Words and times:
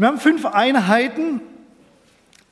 Wir 0.00 0.06
haben 0.06 0.18
fünf 0.18 0.46
Einheiten 0.46 1.42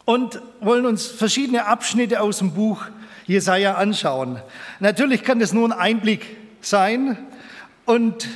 und 0.05 0.43
wollen 0.61 0.85
uns 0.85 1.07
verschiedene 1.07 1.65
Abschnitte 1.65 2.21
aus 2.21 2.41
dem 2.41 2.53
Buch 2.53 2.85
Jesaja 3.27 3.77
anschauen. 3.77 4.39
Natürlich 4.81 5.23
kann 5.25 5.39
das 5.39 5.55
nur 5.55 5.65
ein 5.65 5.73
Einblick 5.73 6.27
sein 6.61 7.17
und 7.87 8.29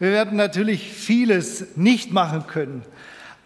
wir 0.00 0.10
werden 0.10 0.36
natürlich 0.36 0.92
vieles 0.92 1.76
nicht 1.76 2.10
machen 2.10 2.48
können. 2.48 2.82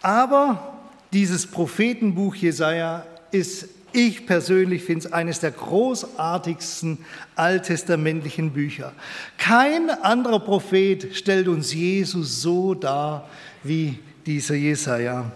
Aber 0.01 0.79
dieses 1.13 1.47
Prophetenbuch 1.47 2.35
Jesaja 2.35 3.05
ist, 3.33 3.69
ich 3.93 4.25
persönlich 4.25 4.83
finde 4.83 5.09
es 5.09 5.13
eines 5.13 5.41
der 5.41 5.51
großartigsten 5.51 7.05
alttestamentlichen 7.37 8.53
Bücher. 8.55 8.95
Kein 9.37 9.91
anderer 9.91 10.41
Prophet 10.41 11.15
stellt 11.15 11.49
uns 11.49 11.75
Jesus 11.75 12.41
so 12.41 12.73
dar 12.73 13.29
wie 13.63 13.99
dieser 14.27 14.55
Jesaja. 14.55 15.31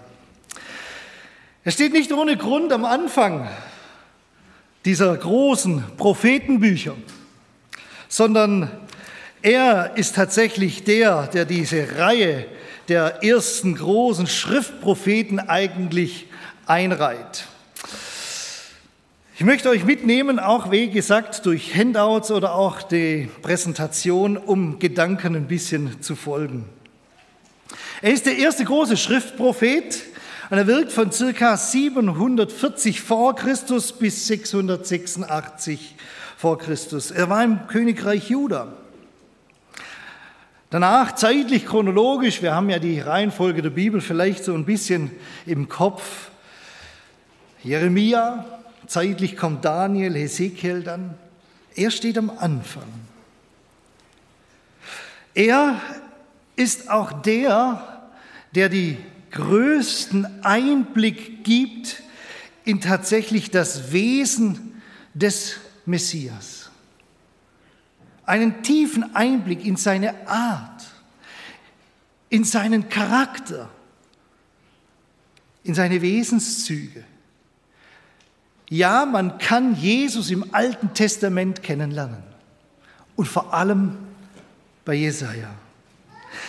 Er 1.64 1.72
steht 1.72 1.92
nicht 1.92 2.12
ohne 2.12 2.36
Grund 2.36 2.72
am 2.72 2.84
Anfang 2.84 3.48
dieser 4.84 5.16
großen 5.16 5.82
Prophetenbücher, 5.96 6.94
sondern 8.08 8.70
er 9.42 9.96
ist 9.96 10.14
tatsächlich 10.14 10.84
der, 10.84 11.26
der 11.26 11.44
diese 11.44 11.98
Reihe 11.98 12.46
der 12.88 13.24
ersten 13.24 13.74
großen 13.74 14.28
Schriftpropheten 14.28 15.40
eigentlich 15.40 16.26
einreiht. 16.66 17.46
Ich 19.38 19.44
möchte 19.44 19.68
euch 19.68 19.84
mitnehmen, 19.84 20.38
auch 20.38 20.70
wie 20.70 20.88
gesagt, 20.88 21.44
durch 21.44 21.74
Handouts 21.74 22.30
oder 22.30 22.54
auch 22.54 22.82
die 22.82 23.28
Präsentation, 23.42 24.36
um 24.36 24.78
Gedanken 24.78 25.34
ein 25.34 25.46
bisschen 25.46 26.00
zu 26.00 26.14
folgen. 26.14 26.64
Er 28.02 28.12
ist 28.12 28.26
der 28.26 28.36
erste 28.36 28.64
große 28.64 28.96
Schriftprophet 28.96 30.02
und 30.50 30.58
er 30.58 30.66
wirkt 30.66 30.92
von 30.92 31.10
circa 31.10 31.56
740 31.56 33.00
vor 33.00 33.34
Christus 33.34 33.92
bis 33.92 34.26
686 34.26 35.96
vor 36.36 36.58
Christus. 36.58 37.10
Er 37.10 37.28
war 37.28 37.42
im 37.42 37.66
Königreich 37.66 38.30
Juda. 38.30 38.72
Danach 40.70 41.14
zeitlich 41.14 41.64
chronologisch, 41.64 42.42
wir 42.42 42.54
haben 42.54 42.70
ja 42.70 42.78
die 42.78 43.00
Reihenfolge 43.00 43.62
der 43.62 43.70
Bibel 43.70 44.00
vielleicht 44.00 44.44
so 44.44 44.52
ein 44.52 44.64
bisschen 44.64 45.10
im 45.46 45.68
Kopf. 45.68 46.30
Jeremia, 47.62 48.44
zeitlich 48.86 49.36
kommt 49.36 49.64
Daniel, 49.64 50.14
Hesekiel 50.14 50.82
dann. 50.82 51.14
Er 51.74 51.90
steht 51.90 52.18
am 52.18 52.30
Anfang. 52.30 52.88
Er 55.34 55.80
ist 56.56 56.90
auch 56.90 57.12
der, 57.22 58.10
der 58.54 58.68
die 58.68 58.98
größten 59.30 60.42
Einblick 60.42 61.44
gibt 61.44 62.02
in 62.64 62.80
tatsächlich 62.80 63.50
das 63.50 63.92
Wesen 63.92 64.82
des 65.14 65.56
Messias. 65.84 66.70
Einen 68.24 68.62
tiefen 68.62 69.14
Einblick 69.14 69.64
in 69.64 69.76
seine 69.76 70.26
Art, 70.26 70.84
in 72.28 72.42
seinen 72.42 72.88
Charakter, 72.88 73.68
in 75.62 75.74
seine 75.74 76.02
Wesenszüge. 76.02 77.04
Ja, 78.68 79.06
man 79.06 79.38
kann 79.38 79.76
Jesus 79.76 80.30
im 80.30 80.52
Alten 80.52 80.92
Testament 80.92 81.62
kennenlernen 81.62 82.22
und 83.14 83.26
vor 83.28 83.54
allem 83.54 83.96
bei 84.84 84.94
Jesaja. 84.94 85.54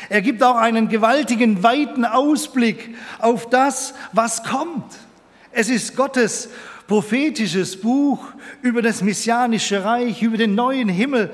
Er 0.09 0.21
gibt 0.21 0.43
auch 0.43 0.55
einen 0.55 0.89
gewaltigen, 0.89 1.63
weiten 1.63 2.05
Ausblick 2.05 2.95
auf 3.19 3.49
das, 3.49 3.93
was 4.13 4.43
kommt. 4.43 4.85
Es 5.51 5.69
ist 5.69 5.95
Gottes 5.95 6.49
prophetisches 6.87 7.79
Buch 7.79 8.19
über 8.61 8.81
das 8.81 9.01
messianische 9.01 9.83
Reich, 9.83 10.21
über 10.21 10.37
den 10.37 10.55
neuen 10.55 10.89
Himmel. 10.89 11.31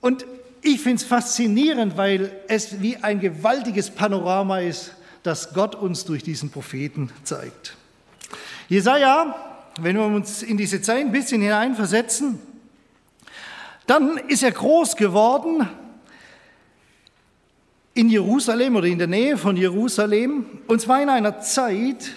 Und 0.00 0.26
ich 0.62 0.80
finde 0.80 0.96
es 0.96 1.04
faszinierend, 1.04 1.96
weil 1.96 2.30
es 2.48 2.80
wie 2.80 2.96
ein 2.96 3.20
gewaltiges 3.20 3.90
Panorama 3.90 4.58
ist, 4.58 4.92
das 5.22 5.54
Gott 5.54 5.74
uns 5.74 6.04
durch 6.04 6.22
diesen 6.22 6.50
Propheten 6.50 7.10
zeigt. 7.24 7.76
Jesaja, 8.68 9.34
wenn 9.80 9.96
wir 9.96 10.04
uns 10.04 10.42
in 10.42 10.56
diese 10.56 10.82
Zeit 10.82 11.00
ein 11.00 11.12
bisschen 11.12 11.40
hineinversetzen, 11.40 12.38
dann 13.86 14.18
ist 14.28 14.42
er 14.42 14.52
groß 14.52 14.96
geworden 14.96 15.68
in 17.96 18.10
Jerusalem 18.10 18.76
oder 18.76 18.86
in 18.86 18.98
der 18.98 19.06
Nähe 19.06 19.38
von 19.38 19.56
Jerusalem, 19.56 20.44
und 20.66 20.82
zwar 20.82 21.02
in 21.02 21.08
einer 21.08 21.40
Zeit, 21.40 22.12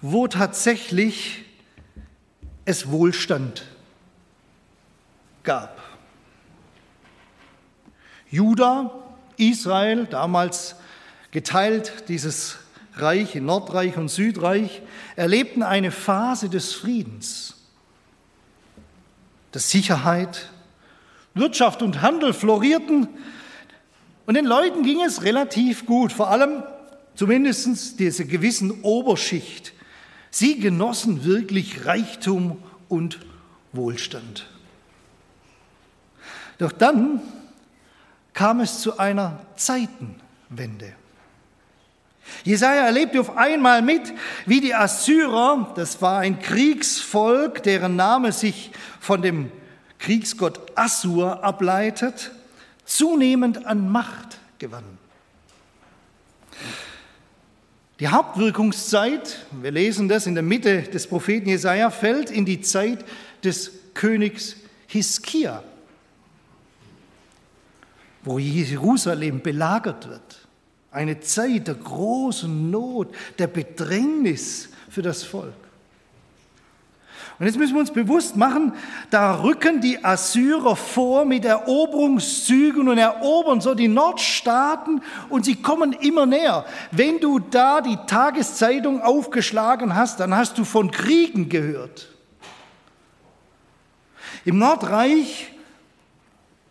wo 0.00 0.26
tatsächlich 0.26 1.44
es 2.64 2.90
Wohlstand 2.90 3.64
gab. 5.44 5.80
Juda, 8.28 8.90
Israel, 9.36 10.06
damals 10.06 10.74
geteilt, 11.30 12.08
dieses 12.08 12.56
Reich 12.96 13.36
in 13.36 13.46
Nordreich 13.46 13.96
und 13.96 14.08
Südreich, 14.08 14.82
erlebten 15.14 15.62
eine 15.62 15.92
Phase 15.92 16.48
des 16.48 16.72
Friedens, 16.72 17.54
der 19.52 19.60
Sicherheit. 19.60 20.50
Wirtschaft 21.34 21.82
und 21.82 22.00
Handel 22.00 22.32
florierten, 22.32 23.08
und 24.26 24.34
den 24.34 24.46
Leuten 24.46 24.82
ging 24.82 25.02
es 25.02 25.22
relativ 25.22 25.86
gut, 25.86 26.12
vor 26.12 26.30
allem 26.30 26.62
zumindest 27.14 27.98
diese 28.00 28.24
gewissen 28.24 28.82
Oberschicht. 28.82 29.72
Sie 30.30 30.58
genossen 30.58 31.24
wirklich 31.24 31.84
Reichtum 31.86 32.62
und 32.88 33.20
Wohlstand. 33.72 34.46
Doch 36.58 36.72
dann 36.72 37.20
kam 38.32 38.60
es 38.60 38.80
zu 38.80 38.98
einer 38.98 39.40
Zeitenwende. 39.56 40.94
Jesaja 42.42 42.86
erlebte 42.86 43.20
auf 43.20 43.36
einmal 43.36 43.82
mit, 43.82 44.12
wie 44.46 44.60
die 44.60 44.74
Assyrer, 44.74 45.72
das 45.76 46.00
war 46.00 46.20
ein 46.20 46.40
Kriegsvolk, 46.40 47.62
deren 47.62 47.96
Name 47.96 48.32
sich 48.32 48.70
von 48.98 49.22
dem 49.22 49.52
Kriegsgott 49.98 50.60
Assur 50.74 51.44
ableitet, 51.44 52.32
zunehmend 52.84 53.66
an 53.66 53.90
Macht 53.90 54.38
gewann. 54.58 54.84
Die 58.00 58.08
Hauptwirkungszeit, 58.08 59.46
wir 59.52 59.70
lesen 59.70 60.08
das 60.08 60.26
in 60.26 60.34
der 60.34 60.42
Mitte 60.42 60.82
des 60.82 61.06
Propheten 61.06 61.48
Jesaja, 61.48 61.90
fällt 61.90 62.30
in 62.30 62.44
die 62.44 62.60
Zeit 62.60 63.04
des 63.44 63.70
Königs 63.94 64.56
Hiskia, 64.88 65.62
wo 68.24 68.38
Jerusalem 68.38 69.40
belagert 69.40 70.08
wird. 70.08 70.48
Eine 70.90 71.20
Zeit 71.20 71.68
der 71.68 71.74
großen 71.74 72.70
Not, 72.70 73.14
der 73.38 73.46
Bedrängnis 73.46 74.70
für 74.88 75.02
das 75.02 75.22
Volk. 75.22 75.54
Und 77.38 77.46
jetzt 77.46 77.58
müssen 77.58 77.74
wir 77.74 77.80
uns 77.80 77.90
bewusst 77.90 78.36
machen, 78.36 78.72
da 79.10 79.42
rücken 79.42 79.80
die 79.80 80.04
Assyrer 80.04 80.76
vor 80.76 81.24
mit 81.24 81.44
Eroberungszügen 81.44 82.88
und 82.88 82.98
erobern 82.98 83.60
so 83.60 83.74
die 83.74 83.88
Nordstaaten 83.88 85.02
und 85.28 85.44
sie 85.44 85.56
kommen 85.56 85.92
immer 85.92 86.26
näher. 86.26 86.64
Wenn 86.92 87.18
du 87.18 87.40
da 87.40 87.80
die 87.80 87.98
Tageszeitung 88.06 89.02
aufgeschlagen 89.02 89.96
hast, 89.96 90.20
dann 90.20 90.34
hast 90.36 90.58
du 90.58 90.64
von 90.64 90.90
Kriegen 90.90 91.48
gehört. 91.48 92.08
Im 94.44 94.58
Nordreich, 94.58 95.52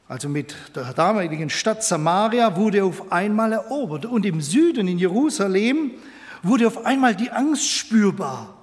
also 0.08 0.30
mit 0.30 0.56
der 0.76 0.94
damaligen 0.94 1.50
Stadt 1.50 1.84
Samaria, 1.84 2.56
wurde 2.56 2.84
auf 2.84 3.12
einmal 3.12 3.52
erobert 3.52 4.06
und 4.06 4.26
im 4.26 4.42
Süden 4.42 4.88
in 4.88 4.98
Jerusalem 4.98 5.92
wurde 6.42 6.68
auf 6.68 6.86
einmal 6.86 7.16
die 7.16 7.32
Angst 7.32 7.68
spürbar 7.68 8.54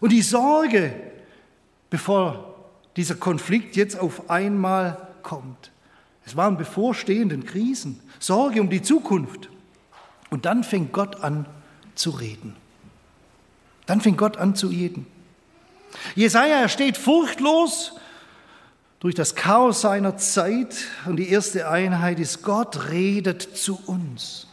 und 0.00 0.10
die 0.10 0.22
Sorge, 0.22 1.11
bevor 1.92 2.54
dieser 2.96 3.16
Konflikt 3.16 3.76
jetzt 3.76 4.00
auf 4.00 4.30
einmal 4.30 5.08
kommt. 5.22 5.70
Es 6.24 6.34
waren 6.36 6.56
bevorstehenden 6.56 7.44
Krisen, 7.44 8.00
Sorge 8.18 8.62
um 8.62 8.70
die 8.70 8.80
Zukunft. 8.80 9.50
Und 10.30 10.46
dann 10.46 10.64
fängt 10.64 10.94
Gott 10.94 11.16
an 11.22 11.44
zu 11.94 12.08
reden. 12.08 12.56
Dann 13.84 14.00
fängt 14.00 14.16
Gott 14.16 14.38
an 14.38 14.54
zu 14.54 14.68
reden. 14.68 15.06
Jesaja, 16.14 16.66
steht 16.70 16.96
furchtlos 16.96 17.92
durch 19.00 19.14
das 19.14 19.34
Chaos 19.34 19.82
seiner 19.82 20.16
Zeit 20.16 20.74
und 21.04 21.16
die 21.16 21.28
erste 21.28 21.68
Einheit 21.68 22.18
ist, 22.18 22.42
Gott 22.42 22.88
redet 22.88 23.42
zu 23.42 23.78
uns. 23.84 24.46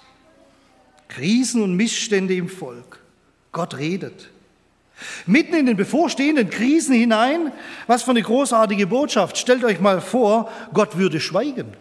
Krisen 1.07 1.63
und 1.63 1.77
Missstände 1.77 2.35
im 2.35 2.49
Volk. 2.49 2.99
Gott 3.53 3.77
redet. 3.77 4.29
Mitten 5.25 5.55
in 5.55 5.65
den 5.65 5.77
bevorstehenden 5.77 6.49
Krisen 6.49 6.93
hinein, 6.93 7.51
was 7.87 8.03
für 8.03 8.11
eine 8.11 8.21
großartige 8.21 8.87
Botschaft. 8.87 9.37
Stellt 9.37 9.63
euch 9.63 9.79
mal 9.79 10.01
vor, 10.01 10.51
Gott 10.73 10.97
würde 10.97 11.19
schweigen. 11.19 11.73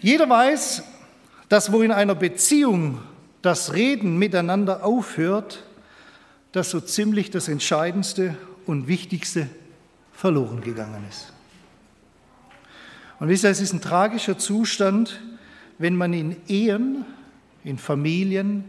Jeder 0.00 0.28
weiß, 0.28 0.82
dass 1.48 1.72
wo 1.72 1.82
in 1.82 1.92
einer 1.92 2.14
Beziehung 2.14 3.00
das 3.42 3.74
Reden 3.74 4.18
miteinander 4.18 4.84
aufhört, 4.84 5.64
dass 6.52 6.70
so 6.70 6.80
ziemlich 6.80 7.30
das 7.30 7.48
Entscheidendste 7.48 8.36
und 8.66 8.88
Wichtigste 8.88 9.48
verloren 10.12 10.60
gegangen 10.60 11.04
ist. 11.08 11.32
Und 13.20 13.28
wisst 13.28 13.44
ihr, 13.44 13.50
es 13.50 13.60
ist 13.60 13.72
ein 13.72 13.80
tragischer 13.80 14.38
Zustand, 14.38 15.20
wenn 15.78 15.96
man 15.96 16.12
in 16.12 16.36
Ehen, 16.48 17.04
in 17.64 17.78
Familien 17.78 18.64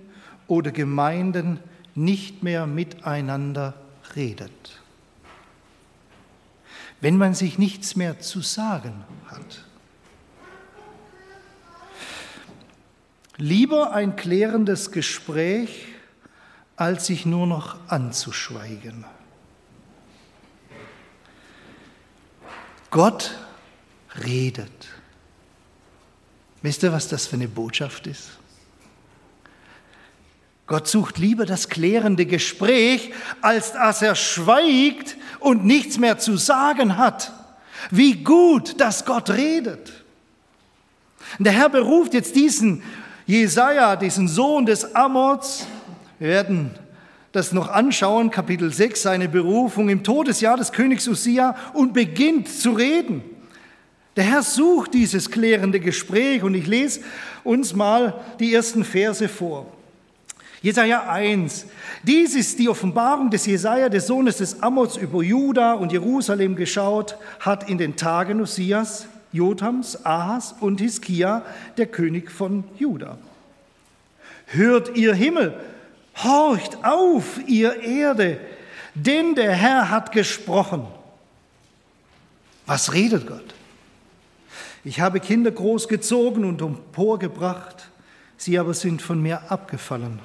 oder 0.50 0.72
Gemeinden 0.72 1.60
nicht 1.96 2.44
mehr 2.44 2.68
miteinander 2.68 3.76
redet. 4.16 4.82
Wenn 7.00 7.18
man 7.18 7.34
sich 7.34 7.58
nichts 7.58 7.96
mehr 7.96 8.20
zu 8.20 8.42
sagen 8.42 9.06
hat. 9.28 9.66
Lieber 13.38 13.94
ein 13.94 14.18
klärendes 14.18 14.92
Gespräch, 14.92 15.88
als 16.76 17.06
sich 17.06 17.26
nur 17.26 17.48
noch 17.48 17.78
anzuschweigen. 17.88 19.06
Gott 22.90 23.38
redet. 24.26 24.90
Wisst 26.62 26.84
ihr, 26.84 26.92
was 26.92 27.08
das 27.08 27.28
für 27.28 27.36
eine 27.36 27.48
Botschaft 27.48 28.08
ist? 28.08 28.40
Gott 30.70 30.88
sucht 30.88 31.18
lieber 31.18 31.48
das 31.48 31.68
klärende 31.68 32.28
Gespräch, 32.28 33.12
als 33.42 33.74
dass 33.74 34.04
er 34.04 34.14
schweigt 34.14 35.18
und 35.40 35.66
nichts 35.66 35.98
mehr 35.98 36.20
zu 36.20 36.38
sagen 36.38 36.96
hat. 36.96 37.34
Wie 37.90 38.24
gut, 38.24 38.80
dass 38.80 39.04
Gott 39.04 39.32
redet. 39.32 39.92
Der 41.40 41.54
Herr 41.54 41.70
beruft 41.70 42.14
jetzt 42.14 42.36
diesen 42.36 42.84
Jesaja, 43.26 43.96
diesen 43.96 44.28
Sohn 44.28 44.68
des 44.68 44.94
Amots. 44.94 45.66
Wir 46.20 46.30
werden 46.30 46.70
das 47.32 47.52
noch 47.52 47.70
anschauen, 47.70 48.30
Kapitel 48.30 48.72
6, 48.72 49.02
seine 49.02 49.28
Berufung 49.28 49.90
im 49.90 50.04
Todesjahr 50.04 50.58
des 50.58 50.72
Königs 50.72 51.08
Usia 51.08 51.56
und 51.74 51.94
beginnt 51.94 52.48
zu 52.48 52.74
reden. 52.74 53.24
Der 54.16 54.24
Herr 54.24 54.44
sucht 54.44 54.94
dieses 54.94 55.32
klärende 55.32 55.80
Gespräch 55.80 56.44
und 56.44 56.54
ich 56.54 56.68
lese 56.68 57.02
uns 57.44 57.74
mal 57.74 58.22
die 58.40 58.54
ersten 58.54 58.84
Verse 58.84 59.28
vor. 59.28 59.79
Jesaja 60.62 61.08
1. 61.10 61.68
Dies 62.04 62.36
ist 62.36 62.60
die 62.60 62.68
Offenbarung 62.68 63.30
des 63.30 63.46
Jesaja, 63.46 63.88
des 63.88 64.08
Sohnes 64.08 64.38
des 64.38 64.62
Amos, 64.62 64.98
über 64.98 65.24
Juda 65.24 65.74
und 65.74 65.92
Jerusalem 65.92 66.56
geschaut 66.56 67.18
hat 67.40 67.70
in 67.70 67.78
den 67.78 67.96
Tagen 67.96 68.42
Usias, 68.42 69.08
Jotams, 69.32 70.06
Ahas 70.06 70.56
und 70.60 70.82
Hiskia, 70.82 71.46
der 71.78 71.86
König 71.86 72.30
von 72.30 72.66
Juda. 72.78 73.18
Hört 74.48 74.98
ihr 74.98 75.14
Himmel, 75.14 75.54
horcht 76.18 76.84
auf, 76.84 77.40
ihr 77.48 77.82
Erde, 77.82 78.40
denn 78.96 79.36
der 79.36 79.54
Herr 79.54 79.90
hat 79.90 80.12
gesprochen. 80.12 80.86
Was 82.66 82.94
redet 82.94 83.28
Gott? 83.28 83.54
Ich 84.84 85.00
habe 85.00 85.20
Kinder 85.20 85.52
großgezogen 85.52 86.44
und 86.44 86.62
emporgebracht, 86.62 87.90
sie 88.36 88.60
aber 88.60 88.74
sind 88.74 89.02
von 89.02 89.22
mir 89.22 89.52
abgefallen. 89.52 90.20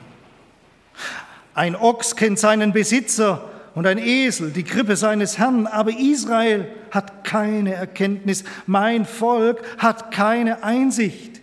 Ein 1.54 1.76
Ochs 1.76 2.16
kennt 2.16 2.38
seinen 2.38 2.72
Besitzer 2.72 3.48
und 3.74 3.86
ein 3.86 3.98
Esel 3.98 4.50
die 4.50 4.64
Krippe 4.64 4.96
seines 4.96 5.38
Herrn, 5.38 5.66
aber 5.66 5.92
Israel 5.98 6.68
hat 6.90 7.24
keine 7.24 7.74
Erkenntnis, 7.74 8.44
mein 8.66 9.04
Volk 9.04 9.62
hat 9.78 10.10
keine 10.10 10.62
Einsicht. 10.62 11.40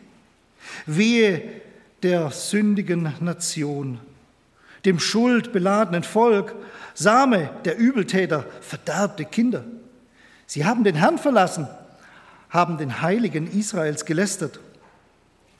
Wehe 0.86 1.44
der 2.04 2.32
sündigen 2.32 3.14
Nation, 3.20 4.00
dem 4.86 5.00
schuldbeladenen 5.00 6.04
Volk, 6.04 6.56
Same 6.94 7.50
der 7.64 7.78
Übeltäter, 7.78 8.46
verderbte 8.62 9.26
Kinder. 9.26 9.64
Sie 10.46 10.66
haben 10.66 10.84
den 10.84 10.96
Herrn 10.96 11.18
verlassen 11.18 11.68
haben 12.52 12.78
den 12.78 13.02
Heiligen 13.02 13.50
Israels 13.50 14.06
gelästert. 14.06 14.60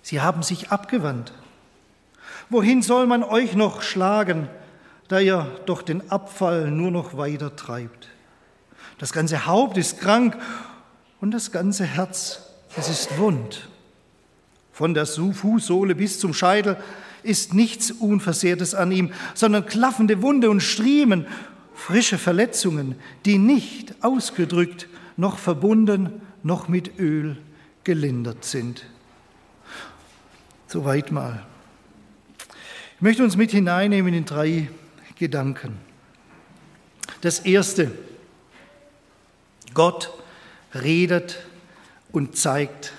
Sie 0.04 0.22
haben 0.22 0.44
sich 0.44 0.70
abgewandt. 0.72 1.34
Wohin 2.52 2.82
soll 2.82 3.08
man 3.08 3.24
euch 3.24 3.56
noch 3.56 3.82
schlagen, 3.82 4.50
da 5.08 5.20
ihr 5.20 5.50
doch 5.68 5.82
den 5.82 6.12
Abfall 6.12 6.70
nur 6.70 6.92
noch 6.92 7.16
weiter 7.16 7.56
treibt? 7.56 8.10
Das 8.98 9.14
ganze 9.14 9.46
Haupt 9.46 9.78
ist 9.78 10.02
krank 10.02 10.38
und 11.22 11.32
das 11.32 11.54
ganze 11.54 11.86
Herz, 11.86 12.42
es 12.76 12.90
ist 12.90 13.18
wund. 13.18 13.70
Von 14.74 14.94
der 14.94 15.06
Fußsohle 15.06 15.96
bis 15.96 16.20
zum 16.20 16.34
Scheitel 16.34 16.76
ist 17.24 17.54
nichts 17.54 17.90
Unversehrtes 17.90 18.76
an 18.76 18.92
ihm, 18.92 19.14
sondern 19.34 19.66
klaffende 19.66 20.22
Wunde 20.22 20.50
und 20.50 20.60
Striemen, 20.60 21.28
frische 21.74 22.18
Verletzungen, 22.18 22.96
die 23.24 23.38
nicht 23.38 23.96
ausgedrückt 24.04 24.90
noch 25.16 25.38
verbunden 25.38 26.22
noch 26.44 26.68
mit 26.68 27.00
Öl 27.00 27.38
gelindert 27.86 28.44
sind. 28.44 28.86
Soweit 30.68 31.14
mal. 31.14 31.46
Ich 33.02 33.04
möchte 33.04 33.24
uns 33.24 33.36
mit 33.36 33.50
hineinnehmen 33.50 34.14
in 34.14 34.26
drei 34.26 34.70
Gedanken. 35.18 35.76
Das 37.22 37.40
erste, 37.40 37.92
Gott 39.74 40.14
redet 40.76 41.40
und 42.12 42.38
zeigt 42.38 42.94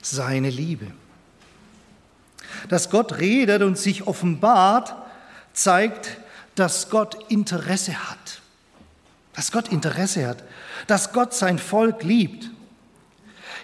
seine 0.00 0.48
Liebe. 0.48 0.86
Dass 2.68 2.88
Gott 2.88 3.18
redet 3.18 3.62
und 3.62 3.76
sich 3.76 4.06
offenbart, 4.06 4.94
zeigt, 5.54 6.18
dass 6.54 6.88
Gott 6.88 7.18
Interesse 7.28 7.94
hat. 8.10 8.40
Dass 9.34 9.50
Gott 9.50 9.72
Interesse 9.72 10.28
hat. 10.28 10.44
Dass 10.86 11.12
Gott 11.12 11.34
sein 11.34 11.58
Volk 11.58 12.04
liebt. 12.04 12.48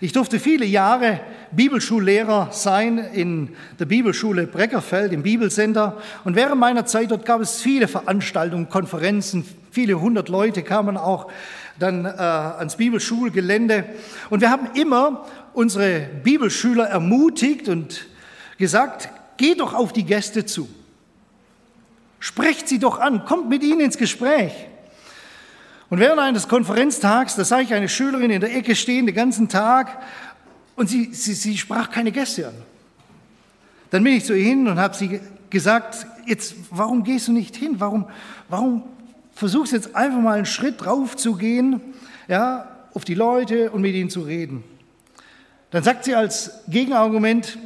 Ich 0.00 0.10
durfte 0.10 0.40
viele 0.40 0.64
Jahre 0.66 1.20
Bibelschullehrer 1.52 2.48
sein 2.52 2.98
in 2.98 3.50
der 3.78 3.84
Bibelschule 3.86 4.46
Breckerfeld, 4.46 5.12
im 5.12 5.22
Bibelcenter. 5.22 5.98
Und 6.24 6.36
während 6.36 6.60
meiner 6.60 6.86
Zeit 6.86 7.10
dort 7.10 7.24
gab 7.24 7.40
es 7.40 7.60
viele 7.60 7.88
Veranstaltungen, 7.88 8.68
Konferenzen. 8.68 9.44
Viele 9.70 10.00
hundert 10.00 10.28
Leute 10.28 10.62
kamen 10.62 10.96
auch 10.96 11.30
dann 11.78 12.04
äh, 12.04 12.08
ans 12.08 12.76
Bibelschulgelände. 12.76 13.84
Und 14.30 14.40
wir 14.40 14.50
haben 14.50 14.68
immer 14.74 15.26
unsere 15.52 16.08
Bibelschüler 16.22 16.86
ermutigt 16.86 17.68
und 17.68 18.06
gesagt, 18.58 19.08
geht 19.36 19.60
doch 19.60 19.74
auf 19.74 19.92
die 19.92 20.04
Gäste 20.04 20.46
zu. 20.46 20.68
Sprecht 22.20 22.68
sie 22.68 22.78
doch 22.78 22.98
an, 22.98 23.24
kommt 23.24 23.48
mit 23.48 23.62
ihnen 23.62 23.80
ins 23.80 23.98
Gespräch. 23.98 24.52
Und 25.90 26.00
während 26.00 26.18
eines 26.20 26.48
Konferenztags, 26.48 27.36
da 27.36 27.44
sah 27.44 27.60
ich 27.60 27.74
eine 27.74 27.88
Schülerin 27.88 28.30
in 28.30 28.40
der 28.40 28.56
Ecke 28.56 28.74
stehen 28.74 29.06
den 29.06 29.14
ganzen 29.14 29.48
Tag 29.48 30.02
und 30.76 30.88
sie, 30.88 31.12
sie, 31.12 31.34
sie 31.34 31.56
sprach 31.56 31.90
keine 31.90 32.12
Gäste 32.12 32.48
an. 32.48 32.54
Dann 33.90 34.02
bin 34.02 34.14
ich 34.14 34.24
zu 34.24 34.34
ihr 34.34 34.44
hin 34.44 34.66
und 34.66 34.78
habe 34.78 34.94
sie 34.94 35.20
gesagt, 35.50 36.06
jetzt, 36.26 36.56
warum 36.70 37.04
gehst 37.04 37.28
du 37.28 37.32
nicht 37.32 37.54
hin? 37.54 37.76
Warum, 37.78 38.06
warum 38.48 38.82
versuchst 39.34 39.72
du 39.72 39.76
jetzt 39.76 39.94
einfach 39.94 40.20
mal 40.20 40.36
einen 40.36 40.46
Schritt 40.46 40.84
drauf 40.84 41.16
zu 41.16 41.36
gehen, 41.36 41.80
ja, 42.26 42.68
auf 42.92 43.04
die 43.04 43.14
Leute 43.14 43.70
und 43.70 43.82
mit 43.82 43.94
ihnen 43.94 44.10
zu 44.10 44.22
reden? 44.22 44.64
Dann 45.70 45.82
sagt 45.82 46.04
sie 46.04 46.14
als 46.14 46.62
Gegenargument, 46.68 47.58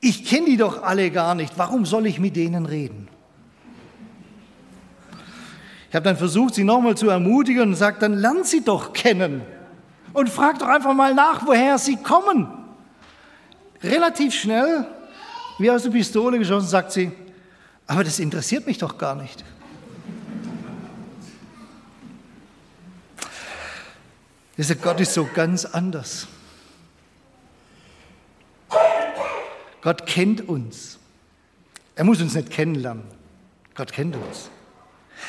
ich 0.00 0.24
kenne 0.24 0.46
die 0.46 0.56
doch 0.56 0.82
alle 0.82 1.10
gar 1.10 1.34
nicht, 1.34 1.54
warum 1.56 1.84
soll 1.84 2.06
ich 2.06 2.18
mit 2.18 2.36
denen 2.36 2.66
reden? 2.66 3.08
Ich 5.88 5.94
habe 5.94 6.04
dann 6.04 6.16
versucht, 6.16 6.54
sie 6.54 6.64
nochmal 6.64 6.96
zu 6.96 7.08
ermutigen 7.08 7.62
und 7.62 7.74
sagt, 7.74 8.02
dann 8.02 8.14
lernt 8.14 8.46
sie 8.46 8.62
doch 8.62 8.92
kennen 8.92 9.42
und 10.12 10.28
fragt 10.28 10.62
doch 10.62 10.68
einfach 10.68 10.94
mal 10.94 11.14
nach, 11.14 11.46
woher 11.46 11.78
sie 11.78 11.96
kommen. 11.96 12.48
Relativ 13.82 14.34
schnell, 14.34 14.86
wie 15.58 15.70
aus 15.70 15.84
der 15.84 15.90
Pistole 15.90 16.38
geschossen, 16.38 16.68
sagt 16.68 16.92
sie, 16.92 17.12
aber 17.86 18.04
das 18.04 18.18
interessiert 18.18 18.66
mich 18.66 18.78
doch 18.78 18.98
gar 18.98 19.14
nicht. 19.14 19.44
Dieser 24.56 24.74
Gott 24.74 25.00
ist 25.00 25.14
so 25.14 25.28
ganz 25.32 25.64
anders. 25.64 26.26
Gott 29.80 30.06
kennt 30.06 30.48
uns. 30.48 30.98
Er 31.94 32.04
muss 32.04 32.20
uns 32.20 32.34
nicht 32.34 32.50
kennenlernen. 32.50 33.04
Gott 33.74 33.92
kennt 33.92 34.16
uns. 34.16 34.50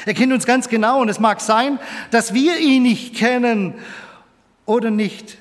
Er 0.06 0.14
kennt 0.16 0.34
uns 0.34 0.46
ganz 0.46 0.68
genau 0.68 1.02
und 1.02 1.10
es 1.10 1.20
mag 1.20 1.42
sein, 1.42 1.80
dass 2.12 2.34
wir 2.34 2.58
ihn 2.58 2.84
nicht 2.84 3.16
kennen 3.16 3.76
oder 4.70 4.92
nicht 4.92 5.40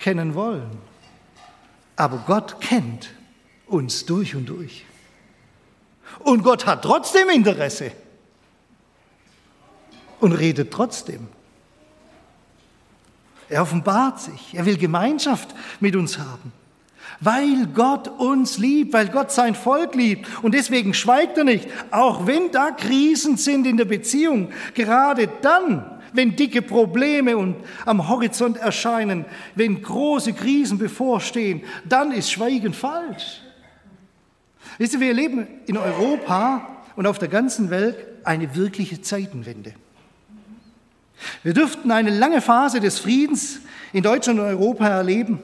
kennen 0.00 0.34
wollen. 0.34 0.78
Aber 1.94 2.24
Gott 2.26 2.60
kennt 2.60 3.10
uns 3.66 4.04
durch 4.04 4.34
und 4.34 4.46
durch. 4.46 4.84
Und 6.18 6.42
Gott 6.42 6.66
hat 6.66 6.82
trotzdem 6.82 7.28
Interesse 7.28 7.92
und 10.18 10.32
redet 10.32 10.72
trotzdem. 10.72 11.28
Er 13.48 13.62
offenbart 13.62 14.20
sich, 14.20 14.54
er 14.54 14.66
will 14.66 14.76
Gemeinschaft 14.76 15.54
mit 15.78 15.94
uns 15.94 16.18
haben. 16.18 16.52
Weil 17.20 17.68
Gott 17.72 18.08
uns 18.08 18.58
liebt, 18.58 18.92
weil 18.92 19.08
Gott 19.08 19.30
sein 19.30 19.54
Volk 19.54 19.94
liebt. 19.94 20.26
Und 20.42 20.52
deswegen 20.52 20.94
schweigt 20.94 21.38
er 21.38 21.44
nicht, 21.44 21.68
auch 21.92 22.26
wenn 22.26 22.50
da 22.50 22.72
Krisen 22.72 23.36
sind 23.36 23.68
in 23.68 23.76
der 23.76 23.84
Beziehung. 23.84 24.50
Gerade 24.74 25.28
dann, 25.42 25.91
wenn 26.12 26.36
dicke 26.36 26.62
Probleme 26.62 27.36
und 27.36 27.56
am 27.86 28.08
Horizont 28.08 28.56
erscheinen, 28.56 29.24
wenn 29.54 29.82
große 29.82 30.32
Krisen 30.32 30.78
bevorstehen, 30.78 31.62
dann 31.84 32.12
ist 32.12 32.30
Schweigen 32.30 32.74
falsch. 32.74 33.40
Wisst 34.78 34.94
ihr, 34.94 35.00
wir 35.00 35.08
erleben 35.08 35.46
in 35.66 35.76
Europa 35.76 36.66
und 36.96 37.06
auf 37.06 37.18
der 37.18 37.28
ganzen 37.28 37.70
Welt 37.70 37.96
eine 38.24 38.54
wirkliche 38.54 39.00
Zeitenwende. 39.00 39.74
Wir 41.42 41.54
dürften 41.54 41.90
eine 41.90 42.10
lange 42.10 42.40
Phase 42.40 42.80
des 42.80 42.98
Friedens 42.98 43.60
in 43.92 44.02
Deutschland 44.02 44.40
und 44.40 44.46
Europa 44.46 44.88
erleben. 44.88 45.38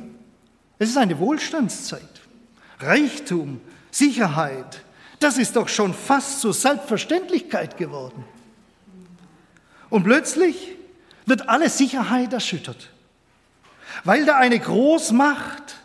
Es 0.79 0.91
ist 0.91 0.97
eine 0.97 1.19
Wohlstandszeit. 1.19 2.03
Reichtum, 2.81 3.61
Sicherheit, 3.91 4.83
das 5.21 5.39
ist 5.39 5.57
doch 5.57 5.69
schon 5.69 5.95
fast 5.95 6.41
zur 6.41 6.53
Selbstverständlichkeit 6.55 7.77
geworden. 7.77 8.25
Und 9.91 10.05
plötzlich 10.05 10.77
wird 11.27 11.49
alle 11.49 11.69
Sicherheit 11.69 12.33
erschüttert, 12.33 12.91
weil 14.05 14.25
da 14.25 14.37
eine 14.37 14.59
Großmacht 14.59 15.77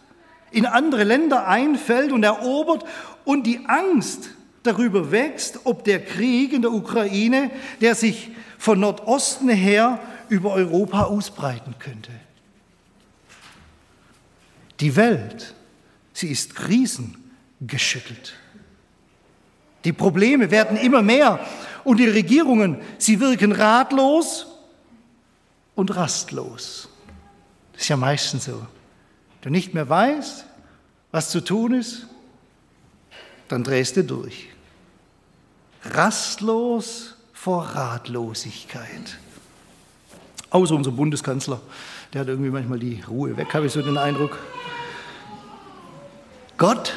in 0.52 0.66
andere 0.66 1.04
Länder 1.04 1.48
einfällt 1.48 2.12
und 2.12 2.24
erobert 2.24 2.86
und 3.26 3.48
die 3.48 3.66
Angst 3.66 4.30
darüber 4.64 5.12
wächst, 5.12 5.62
ob 5.66 5.84
der 5.84 6.04
Krieg 6.04 6.54
in 6.54 6.62
der 6.62 6.72
Ukraine, 6.72 7.52
der 7.82 7.96
sich 7.96 8.32
von 8.58 8.80
Nordosten 8.80 9.50
her 9.50 10.00
über 10.30 10.54
Europa 10.54 11.04
ausbreiten 11.04 11.76
könnte. 11.80 12.12
Die 14.80 14.96
Welt, 14.96 15.54
sie 16.14 16.30
ist 16.30 16.56
krisengeschüttelt. 16.56 18.34
Die 19.84 19.94
Probleme 19.94 20.50
werden 20.50 20.78
immer 20.78 21.02
mehr 21.02 21.46
und 21.84 21.98
die 21.98 22.08
Regierungen, 22.08 22.82
sie 22.98 23.20
wirken 23.20 23.52
ratlos 23.52 24.48
und 25.76 25.96
rastlos. 25.96 26.90
Das 27.74 27.84
ist 27.84 27.88
ja 27.90 27.98
meistens 27.98 28.46
so. 28.46 28.66
Du 29.42 29.50
nicht 29.50 29.74
mehr 29.74 29.90
weißt, 29.90 30.46
was 31.12 31.30
zu 31.30 31.42
tun 31.42 31.74
ist, 31.74 32.08
dann 33.48 33.64
drehst 33.64 33.98
du 33.98 34.04
durch. 34.04 34.48
Rastlos 35.84 37.16
vor 37.34 37.64
Ratlosigkeit. 37.66 39.18
Außer 40.50 40.76
unser 40.76 40.92
Bundeskanzler, 40.92 41.60
der 42.14 42.22
hat 42.22 42.28
irgendwie 42.28 42.52
manchmal 42.52 42.80
die 42.80 43.02
Ruhe 43.08 43.36
weg, 43.36 43.54
habe 43.54 43.66
ich 43.66 43.74
so 43.74 43.82
den 43.82 43.98
Eindruck. 43.98 44.38
Gott, 46.58 46.94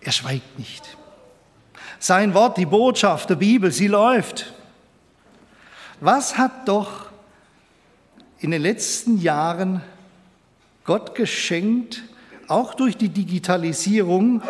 er 0.00 0.12
schweigt 0.12 0.58
nicht. 0.58 0.96
Sein 2.06 2.34
Wort, 2.34 2.58
die 2.58 2.66
Botschaft 2.66 3.30
der 3.30 3.36
Bibel, 3.36 3.72
sie 3.72 3.86
läuft. 3.86 4.52
Was 6.00 6.36
hat 6.36 6.68
doch 6.68 7.06
in 8.40 8.50
den 8.50 8.60
letzten 8.60 9.16
Jahren 9.16 9.80
Gott 10.84 11.14
geschenkt, 11.14 12.02
auch 12.46 12.74
durch 12.74 12.98
die 12.98 13.08
Digitalisierung, 13.08 14.42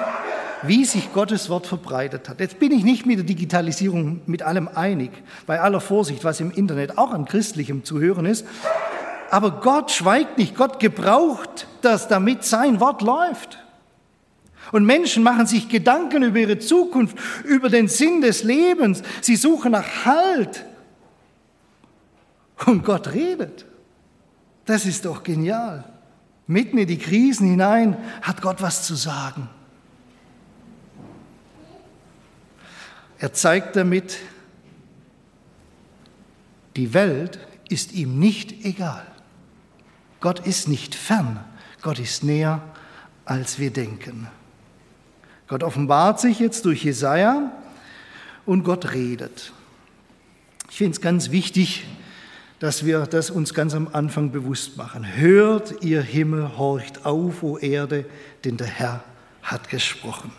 wie 0.63 0.85
sich 0.85 1.13
Gottes 1.13 1.49
Wort 1.49 1.69
verbreitet 1.69 2.29
hat. 2.29 2.41
Jetzt 2.41 2.59
bin 2.59 2.73
ich 2.73 2.83
nicht 2.83 3.07
mit 3.07 3.19
der 3.19 3.25
Digitalisierung 3.25 4.23
mit 4.27 4.43
allem 4.43 4.67
einig, 4.67 5.13
bei 5.47 5.61
aller 5.61 5.81
Vorsicht, 5.81 6.25
was 6.25 6.41
im 6.41 6.51
Internet 6.51 6.99
auch 6.99 7.13
an 7.13 7.25
Christlichem 7.25 7.85
zu 7.85 8.01
hören 8.01 8.27
ist. 8.27 8.45
Aber 9.31 9.61
Gott 9.61 9.93
schweigt 9.93 10.39
nicht, 10.39 10.57
Gott 10.57 10.81
gebraucht 10.81 11.69
das, 11.83 12.09
damit 12.09 12.43
sein 12.43 12.81
Wort 12.81 13.01
läuft. 13.01 13.64
Und 14.75 14.87
Menschen 14.87 15.23
machen 15.23 15.47
sich 15.47 15.69
Gedanken 15.69 16.25
über 16.25 16.41
ihre 16.41 16.59
Zukunft, 16.59 17.17
über 17.45 17.69
den 17.69 17.87
Sinn 17.87 18.21
des 18.21 18.43
Lebens. 18.43 19.05
Sie 19.21 19.37
suchen 19.37 19.71
nach 19.71 20.05
Halt. 20.05 20.65
Und 22.67 22.85
Gott 22.85 23.13
redet. 23.13 23.67
Das 24.65 24.85
ist 24.85 25.05
doch 25.05 25.23
genial. 25.23 25.85
Mitten 26.49 26.77
in 26.77 26.89
die 26.89 26.99
Krisen 26.99 27.49
hinein 27.51 27.97
hat 28.21 28.43
Gott 28.43 28.63
was 28.63 28.85
zu 28.85 28.97
sagen. 28.97 29.49
Er 33.19 33.33
zeigt 33.33 33.77
damit, 33.77 34.19
die 36.75 36.93
Welt 36.95 37.39
ist 37.69 37.93
ihm 37.93 38.19
nicht 38.19 38.65
egal. 38.65 39.07
Gott 40.19 40.45
ist 40.45 40.67
nicht 40.67 40.97
fern, 40.97 41.45
Gott 41.81 42.01
ist 42.01 42.25
näher, 42.25 42.61
als 43.25 43.61
wir 43.61 43.71
denken. 43.71 44.27
Gott 45.49 45.63
offenbart 45.63 46.21
sich 46.21 46.39
jetzt 46.39 46.65
durch 46.65 46.85
Jesaja 46.85 47.53
und 48.47 48.65
Gott 48.65 48.93
redet. 48.93 49.53
Ich 50.71 50.79
finde 50.79 50.93
es 50.93 51.01
ganz 51.01 51.31
wichtig, 51.31 51.85
dass 52.61 52.85
wir 52.85 53.01
das 53.07 53.31
uns 53.31 53.53
ganz 53.53 53.75
am 53.75 53.89
Anfang 53.93 54.31
bewusst 54.31 54.77
machen. 54.77 55.07
Hört, 55.17 55.83
ihr 55.83 56.01
Himmel, 56.03 56.57
horcht 56.57 57.05
auf, 57.05 57.43
o 57.43 57.59
Erde, 57.59 58.07
denn 58.45 58.57
der 58.57 58.67
Herr 58.67 59.05
hat 59.43 59.69
gesprochen. 59.69 60.33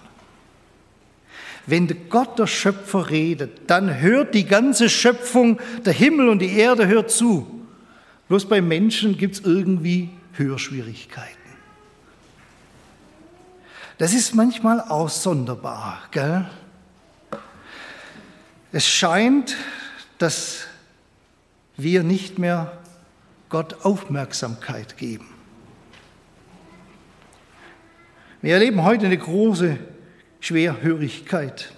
Wenn 1.67 1.87
Gott, 2.09 2.37
der 2.37 2.47
Schöpfer, 2.47 3.09
redet, 3.09 3.69
dann 3.69 3.99
hört 3.99 4.35
die 4.35 4.45
ganze 4.45 4.89
Schöpfung, 4.89 5.59
der 5.85 5.93
Himmel 5.93 6.29
und 6.29 6.39
die 6.39 6.57
Erde 6.57 6.87
hört 6.87 7.11
zu. 7.11 7.65
Bloß 8.27 8.47
bei 8.47 8.61
Menschen 8.61 9.17
gibt 9.17 9.35
es 9.35 9.41
irgendwie 9.41 10.09
Hörschwierigkeiten. 10.33 11.34
Das 13.97 14.13
ist 14.13 14.35
manchmal 14.35 14.81
auch 14.81 15.09
sonderbar. 15.09 15.99
Gell? 16.11 16.45
Es 18.73 18.85
scheint, 18.85 19.55
dass 20.17 20.65
wir 21.77 22.03
nicht 22.03 22.37
mehr 22.37 22.77
Gott 23.47 23.85
Aufmerksamkeit 23.85 24.97
geben. 24.97 25.27
Wir 28.41 28.55
erleben 28.55 28.83
heute 28.83 29.05
eine 29.05 29.17
große 29.17 29.77
Schwerhörigkeit. 30.41 31.71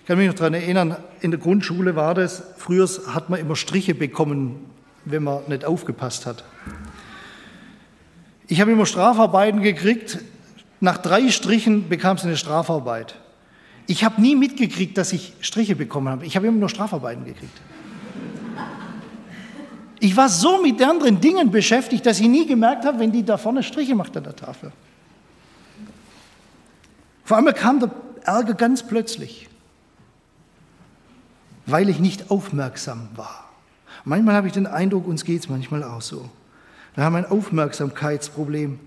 Ich 0.00 0.06
kann 0.06 0.16
mich 0.18 0.26
noch 0.26 0.34
daran 0.34 0.54
erinnern, 0.54 0.96
in 1.20 1.30
der 1.30 1.38
Grundschule 1.38 1.94
war 1.94 2.14
das, 2.14 2.42
früher 2.56 2.88
hat 3.08 3.28
man 3.28 3.38
immer 3.38 3.56
Striche 3.56 3.94
bekommen, 3.94 4.70
wenn 5.04 5.22
man 5.22 5.42
nicht 5.48 5.66
aufgepasst 5.66 6.24
hat. 6.24 6.44
Ich 8.48 8.60
habe 8.60 8.72
immer 8.72 8.86
Strafarbeiten 8.86 9.60
gekriegt, 9.60 10.18
nach 10.82 10.98
drei 10.98 11.30
Strichen 11.30 11.88
bekam 11.88 12.18
sie 12.18 12.26
eine 12.26 12.36
Strafarbeit. 12.36 13.14
Ich 13.86 14.02
habe 14.02 14.20
nie 14.20 14.34
mitgekriegt, 14.34 14.98
dass 14.98 15.12
ich 15.12 15.32
Striche 15.40 15.76
bekommen 15.76 16.08
habe. 16.08 16.26
Ich 16.26 16.34
habe 16.34 16.48
immer 16.48 16.58
nur 16.58 16.68
Strafarbeiten 16.68 17.24
gekriegt. 17.24 17.60
Ich 20.00 20.16
war 20.16 20.28
so 20.28 20.60
mit 20.60 20.82
anderen 20.82 21.20
Dingen 21.20 21.52
beschäftigt, 21.52 22.04
dass 22.04 22.18
ich 22.18 22.26
nie 22.26 22.48
gemerkt 22.48 22.84
habe, 22.84 22.98
wenn 22.98 23.12
die 23.12 23.24
da 23.24 23.38
vorne 23.38 23.62
Striche 23.62 23.94
macht 23.94 24.16
an 24.16 24.24
der 24.24 24.34
Tafel. 24.34 24.72
Vor 27.24 27.36
allem 27.36 27.54
kam 27.54 27.78
der 27.78 27.92
Ärger 28.24 28.54
ganz 28.54 28.82
plötzlich, 28.82 29.48
weil 31.64 31.90
ich 31.90 32.00
nicht 32.00 32.32
aufmerksam 32.32 33.08
war. 33.14 33.48
Manchmal 34.04 34.34
habe 34.34 34.48
ich 34.48 34.52
den 34.52 34.66
Eindruck, 34.66 35.06
uns 35.06 35.24
geht 35.24 35.42
es 35.42 35.48
manchmal 35.48 35.84
auch 35.84 36.02
so. 36.02 36.28
Wir 36.96 37.04
haben 37.04 37.14
ein 37.14 37.26
Aufmerksamkeitsproblem. 37.26 38.80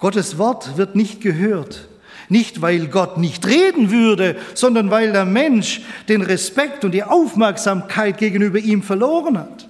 Gottes 0.00 0.38
Wort 0.38 0.76
wird 0.76 0.96
nicht 0.96 1.20
gehört. 1.20 1.88
Nicht, 2.30 2.62
weil 2.62 2.86
Gott 2.86 3.18
nicht 3.18 3.46
reden 3.46 3.90
würde, 3.90 4.36
sondern 4.54 4.90
weil 4.90 5.12
der 5.12 5.24
Mensch 5.24 5.82
den 6.08 6.22
Respekt 6.22 6.84
und 6.84 6.92
die 6.92 7.02
Aufmerksamkeit 7.02 8.18
gegenüber 8.18 8.58
ihm 8.58 8.82
verloren 8.82 9.36
hat. 9.36 9.68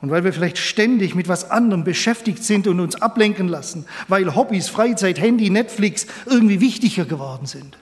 Und 0.00 0.10
weil 0.10 0.24
wir 0.24 0.32
vielleicht 0.32 0.56
ständig 0.56 1.14
mit 1.14 1.28
was 1.28 1.50
anderem 1.50 1.84
beschäftigt 1.84 2.42
sind 2.42 2.66
und 2.66 2.80
uns 2.80 3.00
ablenken 3.00 3.48
lassen, 3.48 3.84
weil 4.08 4.34
Hobbys, 4.34 4.70
Freizeit, 4.70 5.20
Handy, 5.20 5.50
Netflix 5.50 6.06
irgendwie 6.24 6.60
wichtiger 6.60 7.04
geworden 7.04 7.44
sind. 7.44 7.76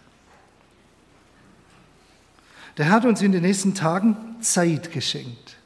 Der 2.76 2.86
Herr 2.86 2.94
hat 2.94 3.04
uns 3.04 3.22
in 3.22 3.30
den 3.30 3.42
nächsten 3.42 3.74
Tagen 3.74 4.16
Zeit 4.40 4.92
geschenkt, 4.92 5.56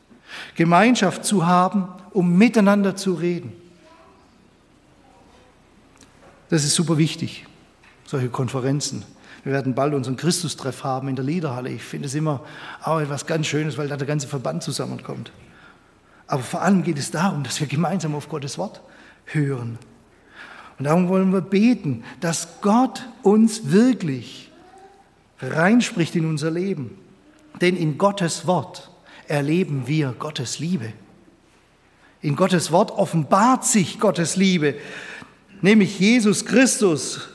Gemeinschaft 0.55 1.25
zu 1.25 1.47
haben, 1.47 1.89
um 2.11 2.37
miteinander 2.37 2.95
zu 2.95 3.15
reden. 3.15 3.62
Das 6.53 6.65
ist 6.65 6.75
super 6.75 6.99
wichtig, 6.99 7.47
solche 8.05 8.29
Konferenzen. 8.29 9.07
Wir 9.43 9.55
werden 9.55 9.75
bald 9.75 9.95
unseren 9.95 10.19
Christustreff 10.19 10.85
haben 10.85 11.09
in 11.09 11.17
der 11.17 11.25
Liederhalle. 11.25 11.71
Ich 11.71 11.83
finde 11.83 12.09
es 12.09 12.15
immer 12.15 12.45
auch 12.83 13.01
etwas 13.01 13.25
ganz 13.25 13.47
Schönes, 13.47 13.79
weil 13.79 13.89
da 13.89 13.97
der 13.97 14.07
ganze 14.07 14.29
Verband 14.29 14.63
zusammenkommt. 14.63 15.33
Aber 16.27 16.43
vor 16.43 16.61
allem 16.61 16.83
geht 16.83 16.99
es 16.99 17.11
darum, 17.11 17.43
dass 17.43 17.59
wir 17.59 17.67
gemeinsam 17.69 18.15
auf 18.15 18.29
Gottes 18.29 18.59
Wort 18.59 18.83
hören. 19.25 19.79
Und 20.79 20.85
darum 20.85 21.09
wollen 21.09 21.33
wir 21.33 21.41
beten, 21.41 22.05
dass 22.21 22.61
Gott 22.61 23.09
uns 23.23 23.71
wirklich 23.71 24.51
reinspricht 25.41 26.15
in 26.17 26.27
unser 26.27 26.51
Leben. 26.51 26.99
Denn 27.63 27.79
in 27.79 27.97
Gottes 27.97 28.47
Wort 28.47 28.91
erleben 29.27 29.85
wir 29.87 30.15
Gottes 30.19 30.59
Liebe. 30.59 30.93
In 32.21 32.37
Gottes 32.37 32.71
Wort 32.73 32.91
offenbart 32.91 33.65
sich 33.65 33.99
Gottes 33.99 34.37
Liebe, 34.37 34.75
nämlich 35.63 35.99
Jesus 35.99 36.45
Christus. 36.45 37.29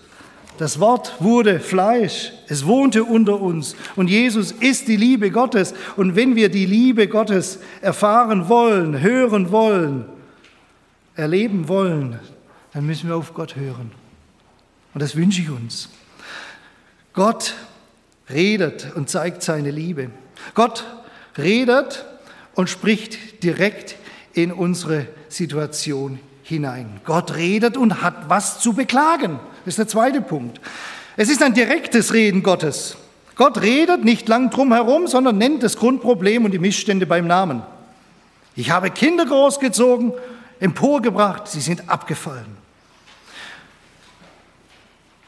Das 0.58 0.80
Wort 0.80 1.16
wurde 1.20 1.60
Fleisch, 1.60 2.34
es 2.48 2.66
wohnte 2.66 3.04
unter 3.04 3.40
uns 3.40 3.76
und 3.96 4.10
Jesus 4.10 4.52
ist 4.52 4.88
die 4.88 4.98
Liebe 4.98 5.30
Gottes. 5.30 5.74
Und 5.96 6.16
wenn 6.16 6.36
wir 6.36 6.50
die 6.50 6.66
Liebe 6.66 7.08
Gottes 7.08 7.60
erfahren 7.82 8.50
wollen, 8.50 9.02
hören 9.02 9.52
wollen, 9.52 10.06
erleben 11.16 11.68
wollen, 11.68 12.20
dann 12.74 12.86
müssen 12.86 13.08
wir 13.08 13.16
auf 13.16 13.34
Gott 13.34 13.56
hören. 13.56 13.92
Und 14.94 15.02
das 15.02 15.16
wünsche 15.16 15.42
ich 15.42 15.50
uns. 15.50 15.90
Gott 17.14 17.54
redet 18.32 18.96
und 18.96 19.10
zeigt 19.10 19.44
seine 19.44 19.70
Liebe. 19.70 20.10
Gott 20.56 20.86
redet 21.38 22.06
und 22.56 22.68
spricht 22.68 23.44
direkt 23.44 23.96
in 24.34 24.52
unsere 24.52 25.08
Situation 25.30 26.20
hinein. 26.48 27.02
Gott 27.06 27.36
redet 27.36 27.78
und 27.78 28.02
hat 28.02 28.30
was 28.30 28.60
zu 28.60 28.74
beklagen. 28.74 29.40
Das 29.66 29.74
ist 29.74 29.80
der 29.80 29.88
zweite 29.88 30.22
Punkt. 30.22 30.62
Es 31.18 31.30
ist 31.30 31.44
ein 31.44 31.54
direktes 31.54 32.14
Reden 32.14 32.44
Gottes. 32.44 32.98
Gott 33.36 33.62
redet 33.62 34.04
nicht 34.04 34.28
lang 34.28 34.50
drum 34.50 34.74
herum, 34.74 35.08
sondern 35.08 35.38
nennt 35.38 35.62
das 35.62 35.78
Grundproblem 35.78 36.46
und 36.46 36.52
die 36.52 36.60
Missstände 36.60 37.06
beim 37.06 37.28
Namen. 37.28 37.62
Ich 38.56 38.72
habe 38.72 38.90
Kinder 38.90 39.26
großgezogen, 39.26 40.14
emporgebracht, 40.60 41.48
sie 41.48 41.62
sind 41.62 41.90
abgefallen. 41.90 42.58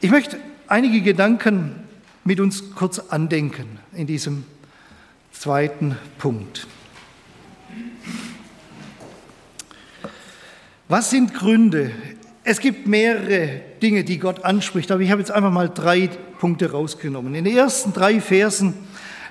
Ich 0.00 0.10
möchte 0.10 0.38
einige 0.66 1.02
Gedanken 1.02 1.74
mit 2.24 2.40
uns 2.40 2.74
kurz 2.74 2.98
andenken 2.98 3.78
in 3.92 4.06
diesem 4.06 4.44
zweiten 5.32 5.96
Punkt. 6.18 6.66
Was 10.90 11.10
sind 11.10 11.34
Gründe? 11.34 11.92
Es 12.42 12.58
gibt 12.58 12.88
mehrere 12.88 13.60
Dinge, 13.80 14.02
die 14.02 14.18
Gott 14.18 14.44
anspricht, 14.44 14.90
aber 14.90 15.00
ich 15.02 15.12
habe 15.12 15.20
jetzt 15.20 15.30
einfach 15.30 15.52
mal 15.52 15.68
drei 15.68 16.08
Punkte 16.40 16.72
rausgenommen. 16.72 17.32
In 17.36 17.44
den 17.44 17.56
ersten 17.56 17.92
drei 17.92 18.20
Versen 18.20 18.74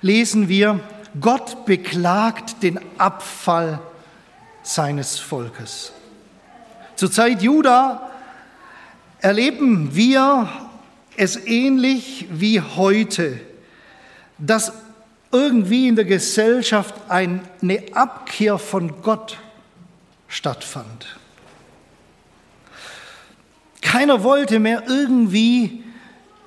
lesen 0.02 0.48
wir, 0.48 0.80
Gott 1.20 1.66
beklagt 1.66 2.64
den 2.64 2.80
Abfall 2.98 3.82
seines 4.64 5.20
Volkes. 5.20 5.92
Zur 6.96 7.12
Zeit 7.12 7.42
Juda 7.42 8.10
erleben 9.20 9.94
wir 9.94 10.48
es 11.18 11.36
ähnlich 11.46 12.28
wie 12.32 12.62
heute, 12.62 13.38
dass 14.38 14.72
irgendwie 15.34 15.90
in 15.90 15.98
der 15.98 16.06
Gesellschaft 16.06 16.96
eine 17.10 17.42
Abkehr 17.92 18.58
von 18.58 19.02
Gott 19.02 19.38
stattfand. 20.30 21.20
Keiner 23.82 24.24
wollte 24.24 24.60
mehr 24.60 24.84
irgendwie 24.88 25.84